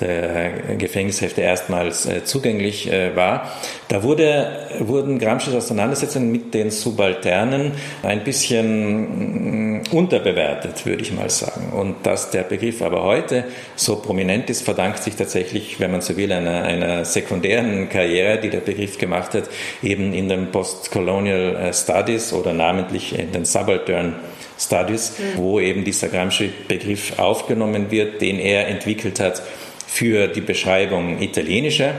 der 0.02 0.76
Gefängnishefte 0.78 1.42
erstmals 1.42 2.06
äh, 2.06 2.24
zugänglich 2.24 2.92
äh, 2.92 3.16
war. 3.16 3.52
Da 3.88 4.04
wurde, 4.04 4.68
wurden 4.80 5.20
Gramsci's 5.20 5.54
Auseinandersetzungen 5.54 6.32
mit 6.32 6.54
den 6.54 6.72
Subalternen 6.72 7.72
ein 8.04 8.24
bisschen 8.24 9.80
mm, 9.80 9.84
unterbewertet, 9.92 10.86
würde 10.86 11.02
ich 11.02 11.12
mal 11.12 11.30
sagen. 11.30 11.72
Und 11.74 12.06
dass 12.06 12.32
der 12.32 12.44
Begriff 12.44 12.82
aber 12.82 13.04
heute 13.04 13.46
so 13.76 13.98
prominent 13.98 14.50
ist, 14.50 14.64
verdankt 14.64 15.04
sich 15.04 15.16
tatsächlich, 15.16 15.80
wenn 15.80 15.92
man 15.92 16.02
so 16.02 16.16
will, 16.18 16.32
einer, 16.32 16.64
einer 16.64 17.06
sekundären 17.06 17.90
Karriere, 17.90 18.40
die 18.40 18.50
der 18.50 18.60
Begriff 18.60 18.98
gemacht 18.98 19.34
hat, 19.34 19.46
eben 19.82 20.14
in 20.14 20.30
den 20.30 20.52
Postcolonial 20.52 21.56
äh, 21.56 21.74
Studies 21.74 22.34
oder 22.34 22.54
namentlich 22.54 23.18
in 23.18 23.32
den 23.32 23.46
Subaltern 23.46 24.16
Studies, 24.60 25.20
mhm. 25.20 25.38
wo 25.38 25.60
eben 25.60 25.84
dieser 25.84 26.08
Gramsci-Begriff 26.10 27.20
aufgenommen 27.20 27.92
wird, 27.92 28.22
den 28.22 28.40
er 28.40 28.68
entwickelt 28.68 29.20
hat 29.20 29.42
für 29.88 30.28
die 30.28 30.42
Beschreibung 30.42 31.22
italienischer 31.22 31.96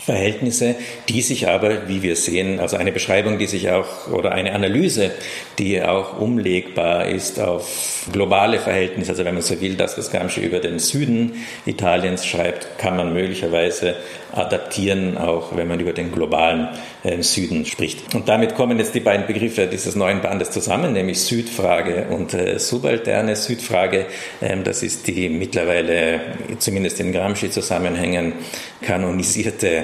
Verhältnisse, 0.00 0.74
die 1.08 1.22
sich 1.22 1.48
aber, 1.48 1.88
wie 1.88 2.02
wir 2.02 2.16
sehen, 2.16 2.60
also 2.60 2.76
eine 2.76 2.92
Beschreibung, 2.92 3.38
die 3.38 3.46
sich 3.46 3.70
auch 3.70 4.08
oder 4.10 4.32
eine 4.32 4.52
Analyse, 4.52 5.12
die 5.58 5.82
auch 5.82 6.18
umlegbar 6.18 7.06
ist 7.06 7.38
auf 7.38 8.08
globale 8.10 8.58
Verhältnisse. 8.58 9.12
Also 9.12 9.24
wenn 9.24 9.34
man 9.34 9.42
so 9.42 9.60
will, 9.60 9.74
dass 9.74 9.94
das 9.94 10.10
Gramsci 10.10 10.40
über 10.40 10.58
den 10.58 10.78
Süden 10.78 11.44
Italiens 11.66 12.26
schreibt, 12.26 12.78
kann 12.78 12.96
man 12.96 13.12
möglicherweise 13.12 13.96
adaptieren, 14.32 15.18
auch 15.18 15.54
wenn 15.56 15.68
man 15.68 15.78
über 15.78 15.92
den 15.92 16.10
globalen 16.10 16.68
äh, 17.04 17.22
Süden 17.22 17.66
spricht. 17.66 18.14
Und 18.14 18.28
damit 18.28 18.54
kommen 18.54 18.78
jetzt 18.78 18.94
die 18.94 19.00
beiden 19.00 19.26
Begriffe 19.26 19.66
dieses 19.66 19.94
neuen 19.94 20.22
Bandes 20.22 20.50
zusammen, 20.50 20.92
nämlich 20.94 21.20
Südfrage 21.20 22.06
und 22.08 22.32
äh, 22.34 22.58
subalterne 22.58 23.36
Südfrage. 23.36 24.06
Ähm, 24.40 24.64
das 24.64 24.82
ist 24.82 25.06
die 25.06 25.28
mittlerweile, 25.28 26.20
zumindest 26.58 27.00
in 27.00 27.12
Gramsci-Zusammenhängen, 27.12 28.32
kanonisierte 28.80 29.81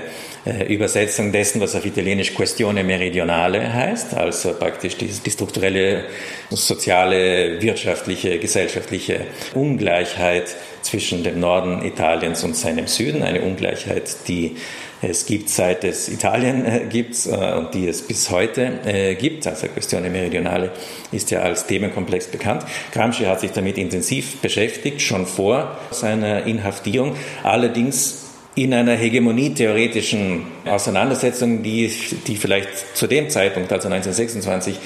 äh, 0.49 0.73
Übersetzung 0.73 1.33
dessen, 1.33 1.61
was 1.61 1.75
auf 1.75 1.85
Italienisch 1.85 2.35
Questione 2.35 2.85
Meridionale 2.85 3.73
heißt, 3.73 4.15
also 4.15 4.53
praktisch 4.53 4.97
die, 4.97 5.07
die 5.07 5.31
strukturelle, 5.31 6.05
soziale, 6.51 7.61
wirtschaftliche, 7.61 8.39
gesellschaftliche 8.39 9.21
Ungleichheit 9.55 10.55
zwischen 10.83 11.23
dem 11.23 11.41
Norden 11.41 11.85
Italiens 11.85 12.45
und 12.45 12.57
seinem 12.57 12.87
Süden, 12.87 13.23
eine 13.23 13.43
Ungleichheit, 13.43 14.29
die 14.29 14.57
es 15.03 15.27
gibt, 15.27 15.49
seit 15.49 15.85
es 15.85 16.09
Italien 16.09 16.65
äh, 16.65 16.87
gibt 16.89 17.15
äh, 17.27 17.55
und 17.55 17.75
die 17.75 17.87
es 17.87 18.03
bis 18.03 18.31
heute 18.31 19.17
gibt. 19.21 19.47
Also 19.47 19.67
Questione 19.69 20.11
Meridionale 20.11 20.73
ist 21.13 21.31
ja 21.31 21.41
als 21.41 21.67
Themenkomplex 21.67 22.29
bekannt. 22.29 22.65
Gramsci 22.93 23.25
hat 23.25 23.41
sich 23.41 23.53
damit 23.53 23.79
intensiv 23.79 24.41
beschäftigt, 24.41 25.03
schon 25.03 25.27
vor 25.27 25.79
seiner 25.91 26.45
Inhaftierung. 26.47 27.17
Allerdings 27.43 28.28
in 28.63 28.75
einer 28.75 28.97
hegemonietheoretischen 28.97 30.43
Auseinandersetzung, 30.67 31.63
die, 31.63 31.93
die 32.27 32.35
vielleicht 32.35 32.97
zu 32.97 33.07
dem 33.07 33.31
Zeitpunkt, 33.31 33.73
also 33.73 33.87
1926, 33.87 34.79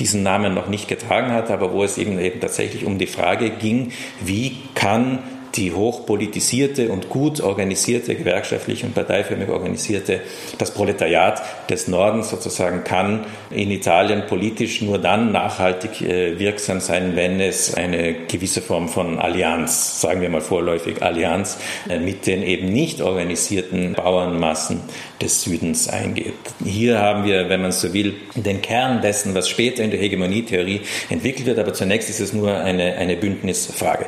diesen 0.00 0.24
Namen 0.24 0.52
noch 0.52 0.68
nicht 0.68 0.88
getragen 0.88 1.30
hat, 1.30 1.50
aber 1.50 1.72
wo 1.72 1.84
es 1.84 1.96
eben, 1.96 2.18
eben 2.18 2.40
tatsächlich 2.40 2.84
um 2.84 2.98
die 2.98 3.06
Frage 3.06 3.50
ging, 3.50 3.92
wie 4.20 4.56
kann 4.74 5.20
die 5.56 5.72
hochpolitisierte 5.72 6.90
und 6.90 7.08
gut 7.08 7.40
organisierte, 7.40 8.14
gewerkschaftlich 8.14 8.84
und 8.84 8.94
parteiförmig 8.94 9.48
organisierte, 9.48 10.20
das 10.58 10.72
Proletariat 10.72 11.42
des 11.68 11.88
Nordens 11.88 12.30
sozusagen 12.30 12.84
kann 12.84 13.26
in 13.50 13.70
Italien 13.70 14.24
politisch 14.26 14.82
nur 14.82 14.98
dann 14.98 15.32
nachhaltig 15.32 16.02
äh, 16.02 16.38
wirksam 16.38 16.80
sein, 16.80 17.16
wenn 17.16 17.40
es 17.40 17.74
eine 17.74 18.14
gewisse 18.26 18.62
Form 18.62 18.88
von 18.88 19.18
Allianz, 19.18 20.00
sagen 20.00 20.20
wir 20.20 20.28
mal 20.28 20.40
vorläufig 20.40 21.02
Allianz, 21.02 21.58
äh, 21.88 21.98
mit 21.98 22.26
den 22.26 22.42
eben 22.42 22.72
nicht 22.72 23.00
organisierten 23.00 23.94
Bauernmassen 23.94 24.80
des 25.20 25.42
Südens 25.42 25.88
eingeht. 25.88 26.34
Hier 26.64 26.98
haben 26.98 27.24
wir, 27.24 27.48
wenn 27.48 27.62
man 27.62 27.72
so 27.72 27.92
will, 27.92 28.14
den 28.34 28.62
Kern 28.62 29.00
dessen, 29.02 29.34
was 29.34 29.48
später 29.48 29.82
in 29.82 29.90
der 29.90 30.00
Hegemonietheorie 30.00 30.80
entwickelt 31.08 31.46
wird, 31.46 31.58
aber 31.58 31.74
zunächst 31.74 32.08
ist 32.08 32.20
es 32.20 32.32
nur 32.32 32.56
eine, 32.56 32.94
eine 32.96 33.16
Bündnisfrage. 33.16 34.06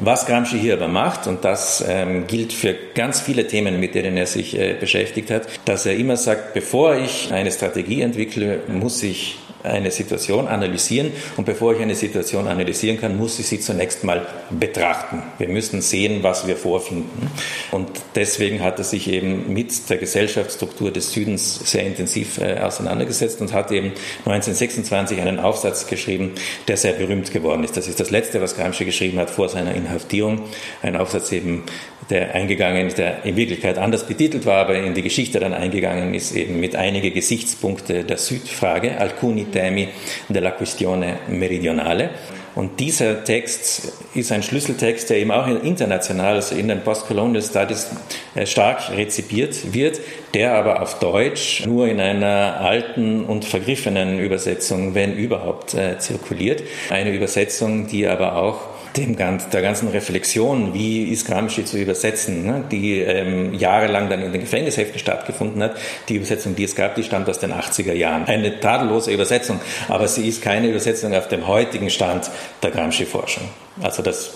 Was 0.00 0.26
Gramsci 0.26 0.58
hier 0.58 0.74
aber 0.74 0.88
macht, 0.88 1.26
und 1.26 1.44
das 1.44 1.84
ähm, 1.86 2.26
gilt 2.26 2.52
für 2.52 2.74
ganz 2.94 3.20
viele 3.20 3.46
Themen, 3.46 3.78
mit 3.78 3.94
denen 3.94 4.16
er 4.16 4.26
sich 4.26 4.58
äh, 4.58 4.74
beschäftigt 4.74 5.30
hat, 5.30 5.46
dass 5.64 5.86
er 5.86 5.96
immer 5.96 6.16
sagt, 6.16 6.54
bevor 6.54 6.96
ich 6.96 7.32
eine 7.32 7.52
Strategie 7.52 8.00
entwickle, 8.00 8.60
muss 8.68 9.02
ich 9.02 9.38
eine 9.64 9.90
Situation 9.90 10.46
analysieren 10.46 11.12
und 11.36 11.46
bevor 11.46 11.72
ich 11.74 11.80
eine 11.80 11.94
Situation 11.94 12.46
analysieren 12.48 13.00
kann, 13.00 13.16
muss 13.16 13.38
ich 13.38 13.46
sie 13.46 13.60
zunächst 13.60 14.04
mal 14.04 14.26
betrachten. 14.50 15.22
Wir 15.38 15.48
müssen 15.48 15.80
sehen, 15.80 16.22
was 16.22 16.46
wir 16.46 16.56
vorfinden. 16.56 17.30
Und 17.70 17.88
deswegen 18.14 18.62
hat 18.62 18.78
er 18.78 18.84
sich 18.84 19.08
eben 19.08 19.52
mit 19.52 19.88
der 19.88 19.96
Gesellschaftsstruktur 19.96 20.90
des 20.90 21.12
Südens 21.12 21.70
sehr 21.70 21.86
intensiv 21.86 22.38
äh, 22.38 22.58
auseinandergesetzt 22.58 23.40
und 23.40 23.54
hat 23.54 23.72
eben 23.72 23.92
1926 24.26 25.20
einen 25.20 25.40
Aufsatz 25.40 25.86
geschrieben, 25.86 26.32
der 26.68 26.76
sehr 26.76 26.92
berühmt 26.92 27.32
geworden 27.32 27.64
ist. 27.64 27.76
Das 27.76 27.88
ist 27.88 27.98
das 28.00 28.10
letzte, 28.10 28.42
was 28.42 28.56
Gramsci 28.56 28.84
geschrieben 28.84 29.18
hat 29.18 29.30
vor 29.30 29.48
seiner 29.48 29.74
Inhaftierung. 29.74 30.42
Ein 30.82 30.96
Aufsatz 30.96 31.32
eben, 31.32 31.64
der 32.10 32.34
eingegangen 32.34 32.88
ist, 32.88 32.98
der 32.98 33.24
in 33.24 33.36
Wirklichkeit 33.36 33.78
anders 33.78 34.06
betitelt 34.06 34.46
war, 34.46 34.58
aber 34.58 34.76
in 34.76 34.94
die 34.94 35.02
Geschichte 35.02 35.40
dann 35.40 35.54
eingegangen 35.54 36.14
ist, 36.14 36.34
eben 36.34 36.60
mit 36.60 36.76
einige 36.76 37.10
Gesichtspunkte 37.10 38.04
der 38.04 38.18
Südfrage, 38.18 38.98
alcuni 38.98 39.44
temi 39.46 39.88
della 40.28 40.50
questione 40.50 41.18
meridionale. 41.28 42.10
Und 42.54 42.78
dieser 42.78 43.24
Text 43.24 43.92
ist 44.14 44.30
ein 44.30 44.44
Schlüsseltext, 44.44 45.10
der 45.10 45.18
eben 45.18 45.32
auch 45.32 45.48
international, 45.48 46.36
also 46.36 46.54
in 46.54 46.68
den 46.68 46.82
Postcolonial 46.82 47.42
Studies, 47.42 47.90
äh, 48.36 48.46
stark 48.46 48.90
rezipiert 48.96 49.74
wird, 49.74 50.00
der 50.34 50.54
aber 50.54 50.80
auf 50.80 51.00
Deutsch 51.00 51.66
nur 51.66 51.88
in 51.88 51.98
einer 51.98 52.60
alten 52.60 53.24
und 53.24 53.44
vergriffenen 53.44 54.20
Übersetzung, 54.20 54.94
wenn 54.94 55.16
überhaupt, 55.16 55.74
äh, 55.74 55.98
zirkuliert. 55.98 56.62
Eine 56.90 57.12
Übersetzung, 57.12 57.88
die 57.88 58.06
aber 58.06 58.36
auch 58.36 58.73
dem 58.96 59.16
ganz, 59.16 59.48
der 59.48 59.62
ganzen 59.62 59.88
Reflexion, 59.88 60.74
wie 60.74 61.04
ist 61.04 61.26
Gramsci 61.26 61.64
zu 61.64 61.78
übersetzen, 61.78 62.46
ne, 62.46 62.64
die 62.70 63.00
ähm, 63.00 63.54
jahrelang 63.54 64.08
dann 64.08 64.22
in 64.22 64.32
den 64.32 64.40
Gefängnisheften 64.40 64.98
stattgefunden 64.98 65.62
hat. 65.62 65.76
Die 66.08 66.16
Übersetzung, 66.16 66.54
die 66.54 66.64
es 66.64 66.74
gab, 66.74 66.94
die 66.94 67.02
stammt 67.02 67.28
aus 67.28 67.38
den 67.38 67.52
80er 67.52 67.92
Jahren. 67.92 68.24
Eine 68.24 68.60
tadellose 68.60 69.10
Übersetzung, 69.10 69.60
aber 69.88 70.06
sie 70.08 70.28
ist 70.28 70.42
keine 70.42 70.68
Übersetzung 70.68 71.14
auf 71.14 71.28
dem 71.28 71.46
heutigen 71.46 71.90
Stand 71.90 72.30
der 72.62 72.70
Gramsci-Forschung. 72.70 73.44
Also 73.82 74.02
das 74.02 74.32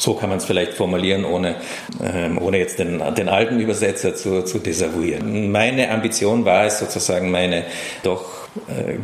so 0.00 0.14
kann 0.14 0.30
man 0.30 0.38
es 0.38 0.46
vielleicht 0.46 0.72
formulieren, 0.74 1.26
ohne, 1.26 1.56
ähm, 2.02 2.38
ohne 2.40 2.58
jetzt 2.58 2.78
den, 2.78 3.02
den 3.14 3.28
alten 3.28 3.60
Übersetzer 3.60 4.14
zu, 4.14 4.42
zu 4.44 4.58
desavouieren. 4.58 5.52
Meine 5.52 5.90
Ambition 5.90 6.46
war 6.46 6.64
es 6.64 6.78
sozusagen, 6.78 7.30
meine 7.30 7.64
doch 8.02 8.39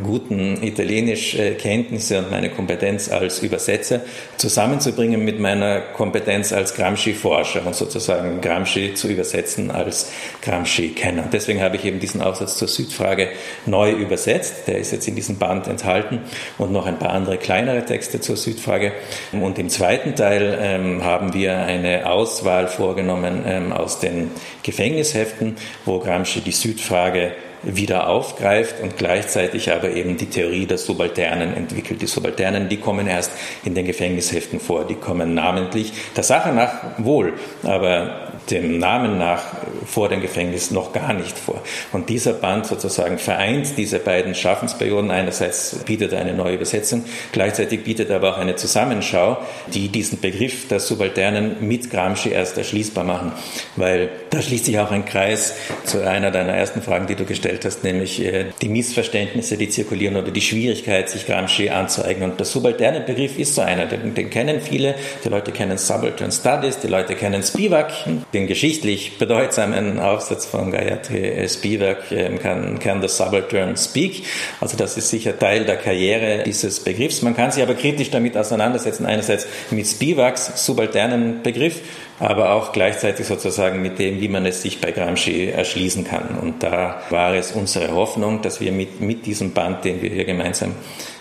guten 0.03 0.61
Italienischkenntnisse 0.61 2.19
und 2.19 2.31
meine 2.31 2.49
Kompetenz 2.49 3.09
als 3.09 3.39
Übersetzer 3.39 4.01
zusammenzubringen 4.35 5.23
mit 5.23 5.39
meiner 5.39 5.79
Kompetenz 5.79 6.51
als 6.51 6.75
Gramsci-Forscher 6.75 7.65
und 7.65 7.73
sozusagen 7.73 8.41
Gramsci 8.41 8.93
zu 8.93 9.07
übersetzen 9.07 9.71
als 9.71 10.11
Gramsci-Kenner. 10.41 11.29
Deswegen 11.31 11.61
habe 11.61 11.77
ich 11.77 11.85
eben 11.85 11.99
diesen 11.99 12.21
Aufsatz 12.21 12.57
zur 12.57 12.67
Südfrage 12.67 13.29
neu 13.65 13.91
übersetzt. 13.91 14.67
Der 14.67 14.79
ist 14.79 14.91
jetzt 14.91 15.07
in 15.07 15.15
diesem 15.15 15.37
Band 15.37 15.67
enthalten 15.67 16.19
und 16.57 16.73
noch 16.73 16.85
ein 16.85 16.99
paar 16.99 17.11
andere 17.11 17.37
kleinere 17.37 17.85
Texte 17.85 18.19
zur 18.19 18.35
Südfrage. 18.35 18.91
Und 19.31 19.59
im 19.59 19.69
zweiten 19.69 20.15
Teil 20.15 20.57
ähm, 20.61 21.03
haben 21.05 21.33
wir 21.33 21.57
eine 21.57 22.09
Auswahl 22.09 22.67
vorgenommen 22.67 23.43
ähm, 23.45 23.71
aus 23.71 23.99
den 23.99 24.31
Gefängnisheften, 24.63 25.55
wo 25.85 25.99
Gramsci 25.99 26.41
die 26.41 26.51
Südfrage 26.51 27.31
wieder 27.75 28.07
aufgreift 28.07 28.81
und 28.81 28.97
gleichzeitig 28.97 29.71
aber 29.71 29.91
eben 29.91 30.17
die 30.17 30.27
Theorie 30.27 30.65
der 30.65 30.77
Subalternen 30.77 31.53
entwickelt. 31.55 32.01
Die 32.01 32.07
Subalternen, 32.07 32.69
die 32.69 32.77
kommen 32.77 33.07
erst 33.07 33.31
in 33.65 33.75
den 33.75 33.85
Gefängnisheften 33.85 34.59
vor, 34.59 34.85
die 34.85 34.95
kommen 34.95 35.33
namentlich 35.33 35.91
der 36.15 36.23
Sache 36.23 36.53
nach 36.53 36.71
wohl, 36.97 37.33
aber 37.63 38.27
dem 38.49 38.79
Namen 38.79 39.17
nach 39.17 39.43
vor 39.85 40.09
dem 40.09 40.21
Gefängnis 40.21 40.71
noch 40.71 40.93
gar 40.93 41.13
nicht 41.13 41.37
vor. 41.37 41.61
Und 41.91 42.09
dieser 42.09 42.33
Band 42.33 42.65
sozusagen 42.65 43.17
vereint 43.17 43.77
diese 43.77 43.99
beiden 43.99 44.35
Schaffensperioden. 44.35 45.11
Einerseits 45.11 45.79
bietet 45.85 46.13
er 46.13 46.21
eine 46.21 46.33
neue 46.33 46.55
Übersetzung, 46.55 47.03
gleichzeitig 47.31 47.83
bietet 47.83 48.09
er 48.09 48.17
aber 48.17 48.35
auch 48.35 48.37
eine 48.37 48.55
Zusammenschau, 48.55 49.37
die 49.73 49.89
diesen 49.89 50.19
Begriff 50.21 50.67
der 50.67 50.79
Subalternen 50.79 51.67
mit 51.67 51.89
Gramsci 51.89 52.29
erst 52.29 52.57
erschließbar 52.57 53.03
machen. 53.03 53.33
Weil 53.75 54.09
da 54.29 54.41
schließt 54.41 54.65
sich 54.65 54.79
auch 54.79 54.91
ein 54.91 55.05
Kreis 55.05 55.55
zu 55.83 56.07
einer 56.07 56.31
deiner 56.31 56.53
ersten 56.53 56.81
Fragen, 56.81 57.07
die 57.07 57.15
du 57.15 57.25
gestellt 57.25 57.65
hast, 57.65 57.83
nämlich 57.83 58.23
äh, 58.23 58.45
die 58.61 58.69
Missverständnisse, 58.69 59.57
die 59.57 59.69
zirkulieren 59.69 60.15
oder 60.15 60.31
die 60.31 60.41
Schwierigkeit, 60.41 61.09
sich 61.09 61.25
Gramsci 61.25 61.69
anzueignen. 61.69 62.31
Und 62.31 62.39
der 62.39 62.45
subalterne 62.45 63.01
Begriff 63.01 63.37
ist 63.37 63.55
so 63.55 63.61
einer, 63.61 63.85
den, 63.85 64.13
den 64.13 64.29
kennen 64.29 64.61
viele. 64.61 64.95
Die 65.23 65.29
Leute 65.29 65.51
kennen 65.51 65.77
Subaltern 65.77 66.31
Studies, 66.31 66.79
die 66.79 66.87
Leute 66.87 67.15
kennen 67.15 67.43
Spivak, 67.43 67.91
den 68.33 68.47
geschichtlich 68.47 69.17
bedeutsamen 69.17 69.99
Aufsatz 69.99 70.45
von 70.45 70.71
Gayatri 70.71 71.47
Spivak, 71.47 72.11
ähm, 72.11 72.39
kann, 72.39 72.79
kann 72.79 73.01
the 73.01 73.07
Subaltern 73.07 73.77
speak. 73.77 74.23
Also 74.59 74.77
das 74.77 74.97
ist 74.97 75.09
sicher 75.09 75.37
Teil 75.37 75.65
der 75.65 75.77
Karriere 75.77 76.43
dieses 76.43 76.79
Begriffs. 76.79 77.21
Man 77.21 77.35
kann 77.35 77.51
sich 77.51 77.63
aber 77.63 77.75
kritisch 77.75 78.11
damit 78.11 78.37
auseinandersetzen, 78.37 79.05
einerseits 79.05 79.47
mit 79.71 79.87
Spivaks 79.87 80.65
subalternen 80.65 81.43
Begriff, 81.43 81.81
aber 82.19 82.51
auch 82.51 82.71
gleichzeitig 82.71 83.27
sozusagen 83.27 83.81
mit 83.81 83.99
dem, 83.99 84.19
wie 84.21 84.27
man 84.27 84.45
es 84.45 84.61
sich 84.61 84.81
bei 84.81 84.91
Gramsci 84.91 85.47
erschließen 85.47 86.03
kann. 86.03 86.37
Und 86.41 86.63
da 86.63 87.01
war 87.09 87.35
es 87.35 87.51
unsere 87.51 87.93
Hoffnung, 87.93 88.41
dass 88.41 88.59
wir 88.59 88.71
mit, 88.71 89.01
mit 89.01 89.25
diesem 89.25 89.53
Band, 89.53 89.85
den 89.85 90.01
wir 90.01 90.09
hier 90.09 90.25
gemeinsam 90.25 90.73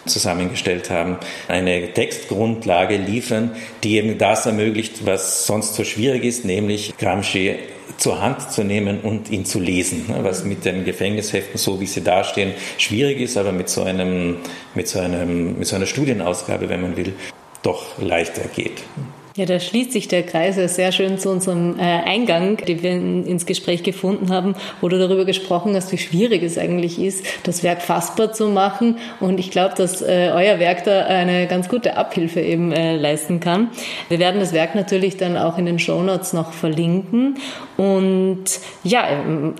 zusammengestellt 0.06 0.90
haben, 0.90 1.18
eine 1.48 1.92
Textgrundlage 1.92 2.96
liefern, 2.96 3.52
die 3.82 3.96
eben 3.96 4.18
das 4.18 4.46
ermöglicht, 4.46 5.04
was 5.04 5.46
sonst 5.46 5.74
so 5.74 5.84
schwierig 5.84 6.24
ist, 6.24 6.44
nämlich 6.44 6.96
Gramsci 6.96 7.56
zur 7.98 8.20
Hand 8.20 8.50
zu 8.52 8.62
nehmen 8.62 9.00
und 9.00 9.30
ihn 9.30 9.44
zu 9.44 9.58
lesen, 9.58 10.06
ne, 10.08 10.18
was 10.22 10.44
mit 10.44 10.64
den 10.64 10.84
Gefängnisheften, 10.84 11.58
so 11.58 11.80
wie 11.80 11.86
sie 11.86 12.02
dastehen, 12.02 12.52
schwierig 12.78 13.20
ist, 13.20 13.36
aber 13.36 13.52
mit 13.52 13.68
so 13.68 13.82
einem, 13.82 14.36
mit 14.74 14.88
so 14.88 15.00
einem, 15.00 15.58
mit 15.58 15.66
so 15.66 15.76
einer 15.76 15.86
Studienausgabe, 15.86 16.68
wenn 16.68 16.82
man 16.82 16.96
will, 16.96 17.14
doch 17.62 17.98
leichter 17.98 18.42
geht. 18.54 18.82
Ja, 19.36 19.44
da 19.44 19.60
schließt 19.60 19.92
sich 19.92 20.08
der 20.08 20.22
Kreis 20.22 20.56
sehr 20.74 20.92
schön 20.92 21.18
zu 21.18 21.28
unserem 21.28 21.78
äh, 21.78 21.82
Eingang, 21.82 22.56
den 22.56 22.82
wir 22.82 22.92
in, 22.92 23.26
ins 23.26 23.44
Gespräch 23.44 23.82
gefunden 23.82 24.32
haben, 24.32 24.54
wo 24.80 24.88
du 24.88 24.98
darüber 24.98 25.26
gesprochen 25.26 25.76
hast, 25.76 25.92
wie 25.92 25.98
schwierig 25.98 26.42
es 26.42 26.56
eigentlich 26.56 26.98
ist, 26.98 27.26
das 27.42 27.62
Werk 27.62 27.82
fassbar 27.82 28.32
zu 28.32 28.46
machen. 28.46 28.96
Und 29.20 29.38
ich 29.38 29.50
glaube, 29.50 29.74
dass 29.76 30.00
äh, 30.00 30.30
euer 30.32 30.58
Werk 30.58 30.84
da 30.84 31.04
eine 31.04 31.46
ganz 31.48 31.68
gute 31.68 31.98
Abhilfe 31.98 32.40
eben 32.40 32.72
äh, 32.72 32.96
leisten 32.96 33.38
kann. 33.38 33.68
Wir 34.08 34.18
werden 34.20 34.40
das 34.40 34.54
Werk 34.54 34.74
natürlich 34.74 35.18
dann 35.18 35.36
auch 35.36 35.58
in 35.58 35.66
den 35.66 35.78
Show 35.78 36.00
Notes 36.00 36.32
noch 36.32 36.54
verlinken. 36.54 37.36
Und 37.76 38.44
ja, 38.84 39.04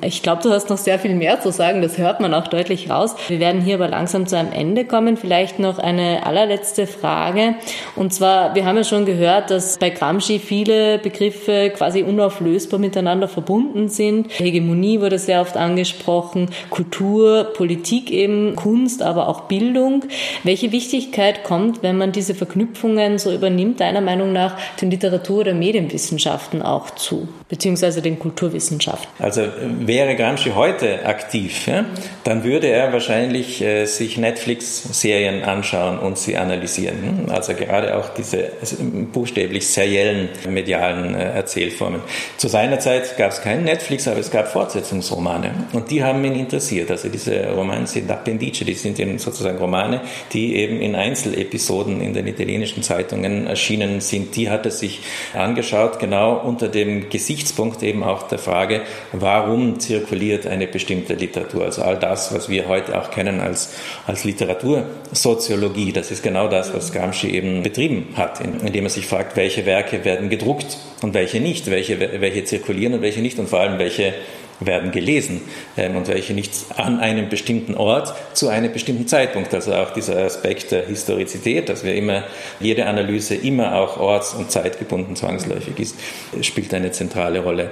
ich 0.01 0.23
glaube, 0.23 0.43
du 0.43 0.53
hast 0.53 0.71
noch 0.71 0.79
sehr 0.79 0.99
viel 0.99 1.15
mehr 1.15 1.43
zu 1.43 1.53
sagen. 1.53 1.83
Das 1.83 1.99
hört 1.99 2.21
man 2.21 2.33
auch 2.33 2.49
deutlich 2.49 2.89
raus. 2.89 3.15
Wir 3.29 3.41
werden 3.41 3.61
hier 3.61 3.75
aber 3.75 3.89
langsam 3.89 4.27
zu 4.27 4.39
einem 4.39 4.53
Ende 4.53 4.87
kommen. 4.87 5.19
Vielleicht 5.19 5.59
noch 5.59 5.79
eine 5.79 6.25
allerletzte 6.25 6.87
Frage. 6.87 7.57
Und 7.95 8.15
zwar, 8.15 8.55
wir 8.55 8.65
haben 8.65 8.79
ja 8.79 8.85
schon 8.85 9.05
gehört, 9.05 9.51
dass 9.51 9.66
dass 9.67 9.79
bei 9.79 9.91
Gramsci 9.91 10.39
viele 10.39 10.99
Begriffe 10.99 11.73
quasi 11.75 12.05
unauflösbar 12.05 12.79
miteinander 12.79 13.27
verbunden 13.27 13.89
sind. 13.89 14.29
Hegemonie 14.39 15.01
wurde 15.01 15.19
sehr 15.19 15.41
oft 15.41 15.57
angesprochen, 15.57 16.51
Kultur, 16.71 17.53
Politik 17.57 18.13
eben, 18.13 18.55
Kunst, 18.55 19.03
aber 19.03 19.29
auch 19.29 19.43
Bildung. 19.43 20.05
Welche 20.45 20.71
Wichtigkeit 20.71 21.43
kommt, 21.43 21.83
wenn 21.83 21.99
man 21.99 22.13
diese 22.13 22.35
Verknüpfungen 22.37 23.19
so 23.19 23.33
übernimmt, 23.33 23.81
deiner 23.81 24.01
Meinung 24.01 24.33
nach 24.33 24.57
den 24.81 24.91
Literatur- 24.91 25.41
oder 25.41 25.55
Medienwissenschaften 25.55 26.63
auch 26.63 26.91
zu, 26.91 27.27
beziehungsweise 27.49 28.03
den 28.03 28.21
Kulturwissenschaften? 28.21 29.09
Also 29.19 29.43
wäre 29.81 30.15
Gramsci 30.15 30.53
heute 30.55 31.05
aktiv, 31.07 31.67
ja, 31.67 31.87
dann 32.23 32.45
würde 32.45 32.69
er 32.69 32.93
wahrscheinlich 32.93 33.61
äh, 33.63 33.87
sich 33.87 34.17
Netflix-Serien 34.17 35.43
anschauen 35.43 35.99
und 35.99 36.19
sie 36.19 36.37
analysieren. 36.37 37.29
Also 37.31 37.55
gerade 37.55 37.97
auch 37.97 38.11
diese 38.11 38.53
also 38.61 38.77
buchstäblich 39.13 39.56
wirklich 39.57 39.69
seriellen 39.69 40.29
medialen 40.49 41.15
äh, 41.15 41.33
Erzählformen. 41.33 42.03
Zu 42.37 42.49
seiner 42.49 42.79
Zeit 42.79 43.17
gab 43.17 43.33
es 43.33 43.41
keinen 43.41 43.65
Netflix, 43.65 44.07
aber 44.07 44.21
es 44.21 44.31
gab 44.31 44.49
Fortsetzungsromane 44.49 45.69
und 45.73 45.91
die 45.91 46.05
haben 46.05 46.25
ihn 46.25 46.35
interessiert. 46.35 46.91
Also 46.91 47.09
diese 47.09 47.51
Romane 47.51 47.87
sind 47.87 48.11
Appendice, 48.11 48.65
die 48.65 48.75
sind 48.75 48.99
eben 48.99 49.19
sozusagen 49.19 49.59
Romane, 49.59 50.03
die 50.33 50.57
eben 50.57 50.81
in 50.81 50.95
Einzelepisoden 50.95 52.01
in 52.01 52.13
den 52.13 52.27
italienischen 52.27 52.83
Zeitungen 52.83 53.47
erschienen 53.47 54.01
sind. 54.01 54.37
Die 54.37 54.51
hat 54.51 54.67
er 54.67 54.73
sich 54.73 55.01
angeschaut, 55.33 55.99
genau 55.99 56.37
unter 56.37 56.69
dem 56.69 57.09
Gesichtspunkt 57.09 57.83
eben 57.83 58.03
auch 58.03 58.25
der 58.29 58.39
Frage, 58.39 58.83
warum 59.13 59.81
zirkuliert 59.81 60.47
eine 60.47 60.67
bestimmte 60.67 61.15
Literatur. 61.15 61.65
Also 61.65 61.83
all 61.83 61.97
das, 61.97 62.35
was 62.35 62.49
wir 62.49 62.69
heute 62.69 63.01
auch 63.01 63.11
kennen 63.11 63.41
als, 63.41 63.75
als 64.07 64.25
Literatursoziologie, 64.25 65.93
das 65.93 66.11
ist 66.11 66.23
genau 66.23 66.49
das, 66.49 66.75
was 66.75 66.93
Gramsci 66.93 67.31
eben 67.31 67.63
betrieben 67.63 68.09
hat, 68.17 68.41
indem 68.41 68.85
er 68.85 68.91
sich 68.91 69.07
fragt, 69.07 69.37
welche 69.37 69.46
Werke 69.67 70.05
werden 70.05 70.29
gedruckt 70.29 70.79
und 71.03 71.15
welche 71.15 71.41
nicht, 71.41 71.71
welche, 71.71 72.21
welche 72.21 72.45
zirkulieren 72.45 72.95
und 72.95 73.03
welche 73.03 73.21
nicht 73.21 73.39
und 73.39 73.49
vor 73.49 73.61
allem 73.61 73.79
welche 73.79 74.15
werden 74.61 74.91
gelesen 74.91 75.43
ähm, 75.77 75.97
und 75.97 76.09
welche 76.09 76.33
nicht 76.33 76.53
an 76.77 76.99
einem 76.99 77.29
bestimmten 77.29 77.75
Ort 77.75 78.15
zu 78.33 78.49
einem 78.49 78.73
bestimmten 78.73 79.07
Zeitpunkt. 79.07 79.53
Also 79.55 79.75
auch 79.75 79.93
dieser 79.93 80.19
Aspekt 80.19 80.73
der 80.73 80.87
Historizität, 80.87 81.69
dass 81.69 81.85
wir 81.85 81.95
immer, 81.95 82.25
jede 82.61 82.87
Analyse 82.87 83.35
immer 83.35 83.75
auch 83.75 83.99
orts- 83.99 84.35
und 84.35 84.51
zeitgebunden 84.51 85.17
zwangsläufig 85.17 85.79
ist, 85.79 85.97
spielt 86.43 86.73
eine 86.75 86.91
zentrale 86.91 87.41
Rolle. 87.41 87.71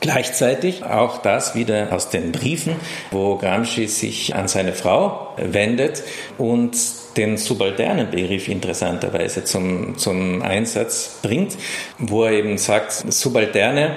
Gleichzeitig 0.00 0.84
auch 0.84 1.18
das 1.18 1.56
wieder 1.56 1.92
aus 1.92 2.08
den 2.08 2.30
Briefen, 2.30 2.76
wo 3.10 3.36
Gramsci 3.36 3.88
sich 3.88 4.34
an 4.34 4.46
seine 4.46 4.72
Frau 4.72 5.34
wendet 5.36 6.04
und 6.38 6.76
den 7.16 7.36
subalternen 7.36 8.08
Begriff 8.08 8.46
interessanterweise 8.46 9.42
zum, 9.42 9.98
zum 9.98 10.40
Einsatz 10.42 11.18
bringt, 11.20 11.56
wo 11.98 12.24
er 12.24 12.32
eben 12.32 12.58
sagt, 12.58 12.92
Subalterne, 12.92 13.96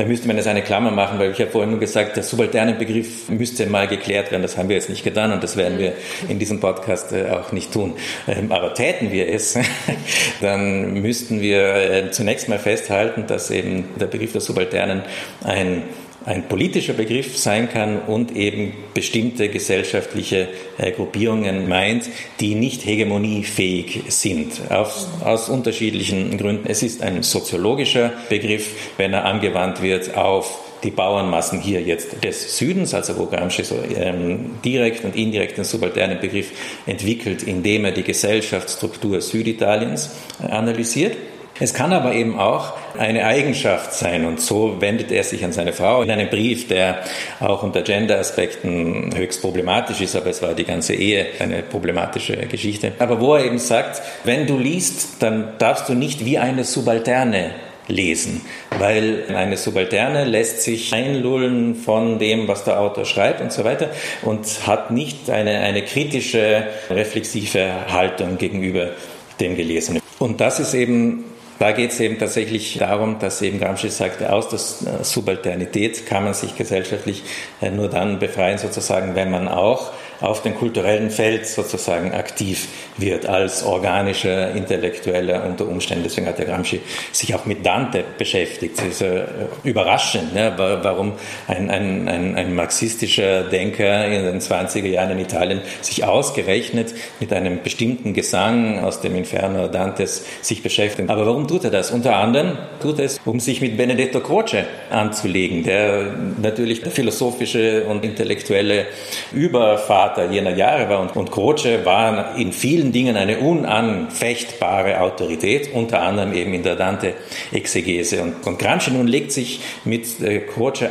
da 0.00 0.06
müsste 0.06 0.26
man 0.26 0.38
jetzt 0.38 0.46
eine 0.46 0.62
Klammer 0.62 0.90
machen, 0.90 1.18
weil 1.18 1.30
ich 1.30 1.40
habe 1.42 1.50
vorhin 1.50 1.72
nur 1.72 1.78
gesagt, 1.78 2.16
der 2.16 2.22
subalterne 2.22 2.72
Begriff 2.72 3.28
müsste 3.28 3.66
mal 3.66 3.86
geklärt 3.86 4.30
werden. 4.30 4.40
Das 4.40 4.56
haben 4.56 4.70
wir 4.70 4.76
jetzt 4.76 4.88
nicht 4.88 5.04
getan 5.04 5.30
und 5.30 5.42
das 5.42 5.58
werden 5.58 5.78
wir 5.78 5.92
in 6.26 6.38
diesem 6.38 6.58
Podcast 6.58 7.12
äh, 7.12 7.28
auch 7.28 7.52
nicht 7.52 7.70
tun. 7.70 7.92
Ähm, 8.26 8.50
aber 8.50 8.72
täten 8.72 9.12
wir 9.12 9.28
es, 9.28 9.58
dann 10.40 10.94
müssten 10.94 11.42
wir 11.42 11.74
äh, 11.74 12.10
zunächst 12.12 12.48
mal 12.48 12.58
festhalten, 12.58 13.26
dass 13.26 13.50
eben 13.50 13.90
der 14.00 14.06
Begriff 14.06 14.32
der 14.32 14.40
Subalternen 14.40 15.02
ein 15.44 15.82
ein 16.24 16.48
politischer 16.48 16.92
Begriff 16.92 17.38
sein 17.38 17.70
kann 17.70 18.00
und 18.00 18.36
eben 18.36 18.72
bestimmte 18.94 19.48
gesellschaftliche 19.48 20.48
äh, 20.78 20.92
Gruppierungen 20.92 21.68
meint, 21.68 22.04
die 22.40 22.54
nicht 22.54 22.84
hegemoniefähig 22.84 24.02
sind, 24.08 24.70
aus, 24.70 25.08
aus 25.24 25.48
unterschiedlichen 25.48 26.36
Gründen. 26.36 26.66
Es 26.68 26.82
ist 26.82 27.02
ein 27.02 27.22
soziologischer 27.22 28.12
Begriff, 28.28 28.92
wenn 28.96 29.12
er 29.12 29.24
angewandt 29.24 29.82
wird 29.82 30.16
auf 30.16 30.58
die 30.82 30.90
Bauernmassen 30.90 31.60
hier 31.60 31.82
jetzt 31.82 32.24
des 32.24 32.56
Südens, 32.56 32.94
also 32.94 33.18
wo 33.18 33.26
Gramsci 33.26 33.64
so 33.64 33.76
ähm, 33.96 34.52
direkt 34.64 35.04
und 35.04 35.14
indirekt 35.14 35.58
den 35.58 35.64
subalternen 35.64 36.20
Begriff 36.20 36.52
entwickelt, 36.86 37.42
indem 37.42 37.84
er 37.84 37.92
die 37.92 38.02
Gesellschaftsstruktur 38.02 39.20
Süditaliens 39.20 40.10
analysiert. 40.38 41.16
Es 41.62 41.74
kann 41.74 41.92
aber 41.92 42.14
eben 42.14 42.38
auch 42.38 42.72
eine 42.98 43.26
Eigenschaft 43.26 43.92
sein 43.92 44.24
und 44.24 44.40
so 44.40 44.80
wendet 44.80 45.12
er 45.12 45.22
sich 45.24 45.44
an 45.44 45.52
seine 45.52 45.74
Frau 45.74 46.00
in 46.02 46.10
einem 46.10 46.30
Brief, 46.30 46.68
der 46.68 47.00
auch 47.38 47.62
unter 47.62 47.82
Gender-Aspekten 47.82 49.14
höchst 49.14 49.42
problematisch 49.42 50.00
ist, 50.00 50.16
aber 50.16 50.30
es 50.30 50.40
war 50.40 50.54
die 50.54 50.64
ganze 50.64 50.94
Ehe 50.94 51.26
eine 51.38 51.62
problematische 51.62 52.34
Geschichte. 52.46 52.92
Aber 52.98 53.20
wo 53.20 53.34
er 53.34 53.44
eben 53.44 53.58
sagt, 53.58 54.00
wenn 54.24 54.46
du 54.46 54.58
liest, 54.58 55.22
dann 55.22 55.52
darfst 55.58 55.86
du 55.90 55.94
nicht 55.94 56.24
wie 56.24 56.38
eine 56.38 56.64
Subalterne 56.64 57.50
lesen, 57.88 58.40
weil 58.78 59.24
eine 59.28 59.58
Subalterne 59.58 60.24
lässt 60.24 60.62
sich 60.62 60.94
einlullen 60.94 61.74
von 61.74 62.18
dem, 62.18 62.48
was 62.48 62.64
der 62.64 62.80
Autor 62.80 63.04
schreibt 63.04 63.42
und 63.42 63.52
so 63.52 63.64
weiter 63.64 63.90
und 64.22 64.66
hat 64.66 64.92
nicht 64.92 65.28
eine, 65.28 65.58
eine 65.60 65.82
kritische, 65.82 66.64
reflexive 66.88 67.92
Haltung 67.92 68.38
gegenüber 68.38 68.92
dem 69.40 69.56
Gelesenen. 69.56 70.00
Und 70.18 70.40
das 70.40 70.60
ist 70.60 70.74
eben 70.74 71.24
da 71.60 71.72
geht 71.72 71.92
es 71.92 72.00
eben 72.00 72.18
tatsächlich 72.18 72.78
darum, 72.78 73.18
dass 73.18 73.42
eben 73.42 73.60
Gramsci 73.60 73.90
sagte, 73.90 74.32
aus 74.32 74.48
der 74.48 75.04
Subalternität 75.04 76.06
kann 76.06 76.24
man 76.24 76.32
sich 76.32 76.56
gesellschaftlich 76.56 77.22
äh, 77.60 77.70
nur 77.70 77.88
dann 77.88 78.18
befreien, 78.18 78.56
sozusagen, 78.56 79.14
wenn 79.14 79.30
man 79.30 79.46
auch 79.46 79.92
auf 80.22 80.40
dem 80.40 80.54
kulturellen 80.54 81.10
Feld 81.10 81.46
sozusagen 81.46 82.12
aktiv 82.12 82.68
wird 83.00 83.26
als 83.26 83.64
organischer 83.64 84.54
Intellektueller 84.54 85.44
unter 85.44 85.66
Umständen. 85.68 86.04
Deswegen 86.04 86.26
hat 86.26 86.38
der 86.38 86.46
Gramsci 86.46 86.80
sich 87.12 87.34
auch 87.34 87.46
mit 87.46 87.64
Dante 87.64 88.04
beschäftigt. 88.18 88.78
Das 88.78 88.86
ist 88.86 89.02
äh, 89.02 89.24
überraschend, 89.64 90.34
ne? 90.34 90.52
warum 90.56 91.12
ein, 91.46 91.70
ein, 91.70 92.08
ein, 92.08 92.34
ein 92.36 92.54
marxistischer 92.54 93.42
Denker 93.44 94.06
in 94.06 94.24
den 94.24 94.40
20er 94.40 94.86
Jahren 94.86 95.12
in 95.12 95.18
Italien 95.18 95.60
sich 95.80 96.04
ausgerechnet 96.04 96.94
mit 97.18 97.32
einem 97.32 97.62
bestimmten 97.62 98.14
Gesang 98.14 98.80
aus 98.80 99.00
dem 99.00 99.16
Inferno 99.16 99.68
Dantes 99.68 100.26
sich 100.42 100.62
beschäftigt. 100.62 101.10
Aber 101.10 101.26
warum 101.26 101.48
tut 101.48 101.64
er 101.64 101.70
das? 101.70 101.90
Unter 101.90 102.16
anderem 102.16 102.58
tut 102.80 102.98
er 102.98 103.06
es, 103.06 103.20
um 103.24 103.40
sich 103.40 103.60
mit 103.60 103.76
Benedetto 103.76 104.20
Croce 104.20 104.64
anzulegen, 104.90 105.62
der 105.62 106.14
natürlich 106.40 106.82
der 106.82 106.92
philosophische 106.92 107.84
und 107.84 108.04
intellektuelle 108.04 108.86
Übervater 109.32 110.30
jener 110.30 110.54
Jahre 110.56 110.88
war. 110.88 111.00
Und, 111.00 111.16
und 111.16 111.30
Croce 111.30 111.84
war 111.84 112.36
in 112.36 112.52
vielen 112.52 112.89
Dingen 112.92 113.16
eine 113.16 113.38
unanfechtbare 113.38 115.00
Autorität, 115.00 115.72
unter 115.72 116.02
anderem 116.02 116.32
eben 116.32 116.54
in 116.54 116.62
der 116.62 116.76
Dante-Exegese. 116.76 118.22
Und, 118.22 118.46
und 118.46 118.58
Gramsci 118.58 118.90
nun 118.90 119.06
legt 119.06 119.32
sich 119.32 119.60
mit 119.84 120.20
äh, 120.20 120.42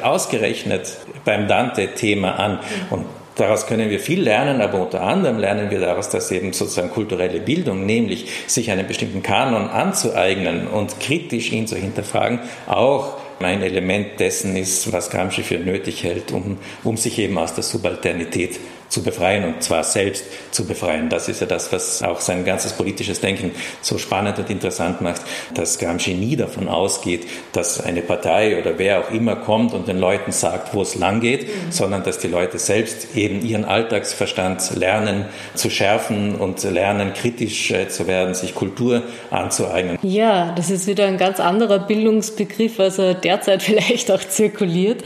ausgerechnet 0.01 0.97
beim 1.25 1.47
Dante-Thema 1.47 2.39
an. 2.39 2.59
Und 2.89 3.05
Daraus 3.39 3.67
können 3.67 3.89
wir 3.89 4.01
viel 4.01 4.21
lernen, 4.21 4.59
aber 4.59 4.81
unter 4.81 5.01
anderem 5.01 5.37
lernen 5.37 5.71
wir 5.71 5.79
daraus, 5.79 6.09
dass 6.09 6.29
eben 6.29 6.51
sozusagen 6.51 6.91
kulturelle 6.91 7.39
Bildung, 7.39 7.85
nämlich 7.85 8.29
sich 8.47 8.69
einen 8.69 8.85
bestimmten 8.85 9.23
Kanon 9.23 9.69
anzueignen 9.69 10.67
und 10.67 10.99
kritisch 10.99 11.53
ihn 11.53 11.65
zu 11.65 11.77
hinterfragen, 11.77 12.41
auch 12.67 13.15
ein 13.45 13.61
Element 13.61 14.19
dessen 14.19 14.55
ist, 14.55 14.91
was 14.91 15.09
Gramsci 15.09 15.43
für 15.43 15.59
nötig 15.59 16.03
hält, 16.03 16.31
um, 16.31 16.57
um 16.83 16.97
sich 16.97 17.19
eben 17.19 17.37
aus 17.37 17.53
der 17.53 17.63
Subalternität 17.63 18.59
zu 18.89 19.03
befreien 19.03 19.45
und 19.45 19.63
zwar 19.63 19.83
selbst 19.83 20.25
zu 20.51 20.65
befreien. 20.65 21.09
Das 21.09 21.29
ist 21.29 21.41
ja 21.41 21.47
das, 21.47 21.71
was 21.71 22.01
auch 22.01 22.19
sein 22.19 22.43
ganzes 22.43 22.73
politisches 22.73 23.21
Denken 23.21 23.51
so 23.81 23.97
spannend 23.97 24.39
und 24.39 24.49
interessant 24.49 25.01
macht, 25.01 25.21
dass 25.53 25.77
Gramsci 25.77 26.15
nie 26.15 26.35
davon 26.35 26.67
ausgeht, 26.67 27.27
dass 27.53 27.79
eine 27.79 28.01
Partei 28.01 28.59
oder 28.59 28.77
wer 28.77 28.99
auch 28.99 29.11
immer 29.11 29.35
kommt 29.35 29.73
und 29.73 29.87
den 29.87 29.99
Leuten 29.99 30.31
sagt, 30.31 30.73
wo 30.73 30.81
es 30.81 30.95
lang 30.95 31.21
geht, 31.21 31.43
mhm. 31.43 31.71
sondern 31.71 32.03
dass 32.03 32.17
die 32.17 32.27
Leute 32.27 32.57
selbst 32.57 33.15
eben 33.15 33.45
ihren 33.45 33.63
Alltagsverstand 33.63 34.75
lernen 34.75 35.25
zu 35.53 35.69
schärfen 35.69 36.35
und 36.35 36.63
lernen 36.63 37.13
kritisch 37.13 37.71
äh, 37.71 37.87
zu 37.89 38.07
werden, 38.07 38.33
sich 38.33 38.55
Kultur 38.55 39.03
anzueignen. 39.29 39.99
Ja, 40.01 40.51
das 40.55 40.71
ist 40.71 40.87
wieder 40.87 41.05
ein 41.05 41.17
ganz 41.17 41.39
anderer 41.39 41.79
Bildungsbegriff, 41.79 42.79
als 42.79 42.97
er 42.97 43.13
derzeit 43.29 43.61
vielleicht 43.69 44.11
auch 44.11 44.21
zirkuliert. 44.21 45.03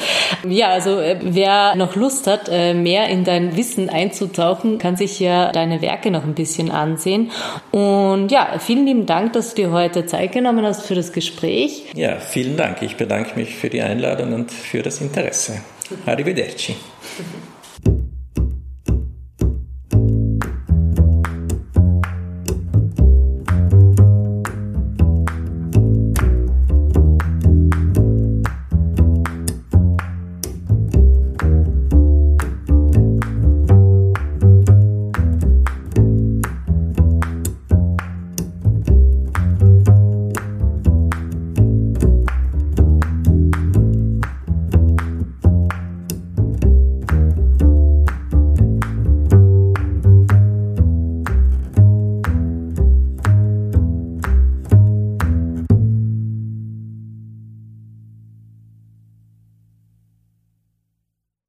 Ja, 0.48 0.70
also 0.70 1.00
äh, 1.00 1.18
wer 1.22 1.76
noch 1.76 1.96
Lust 1.96 2.28
hat, 2.28 2.50
äh, 2.50 2.74
mehr 2.74 3.10
in 3.10 3.24
dein 3.24 3.58
Wissen 3.58 3.74
Wissen 3.74 3.90
einzutauchen, 3.90 4.78
kann 4.78 4.96
sich 4.96 5.20
ja 5.20 5.52
deine 5.52 5.82
Werke 5.82 6.12
noch 6.12 6.24
ein 6.24 6.34
bisschen 6.34 6.70
ansehen. 6.72 7.32
Und 7.72 8.30
ja, 8.32 8.60
vielen 8.60 8.86
lieben 8.86 9.06
Dank, 9.06 9.34
dass 9.34 9.54
du 9.54 9.64
dir 9.64 9.72
heute 9.72 10.06
Zeit 10.06 10.32
genommen 10.32 10.66
hast 10.66 10.86
für 10.86 10.96
das 10.96 11.12
Gespräch. 11.12 11.86
Ja, 11.96 12.20
vielen 12.20 12.58
Dank. 12.58 12.82
Ich 12.82 12.98
bedanke 12.98 13.38
mich 13.40 13.56
für 13.56 13.70
die 13.70 13.82
Einladung 13.82 14.34
und 14.34 14.52
für 14.52 14.82
das 14.82 15.02
Interesse. 15.02 15.62
Arrivederci. 16.06 16.76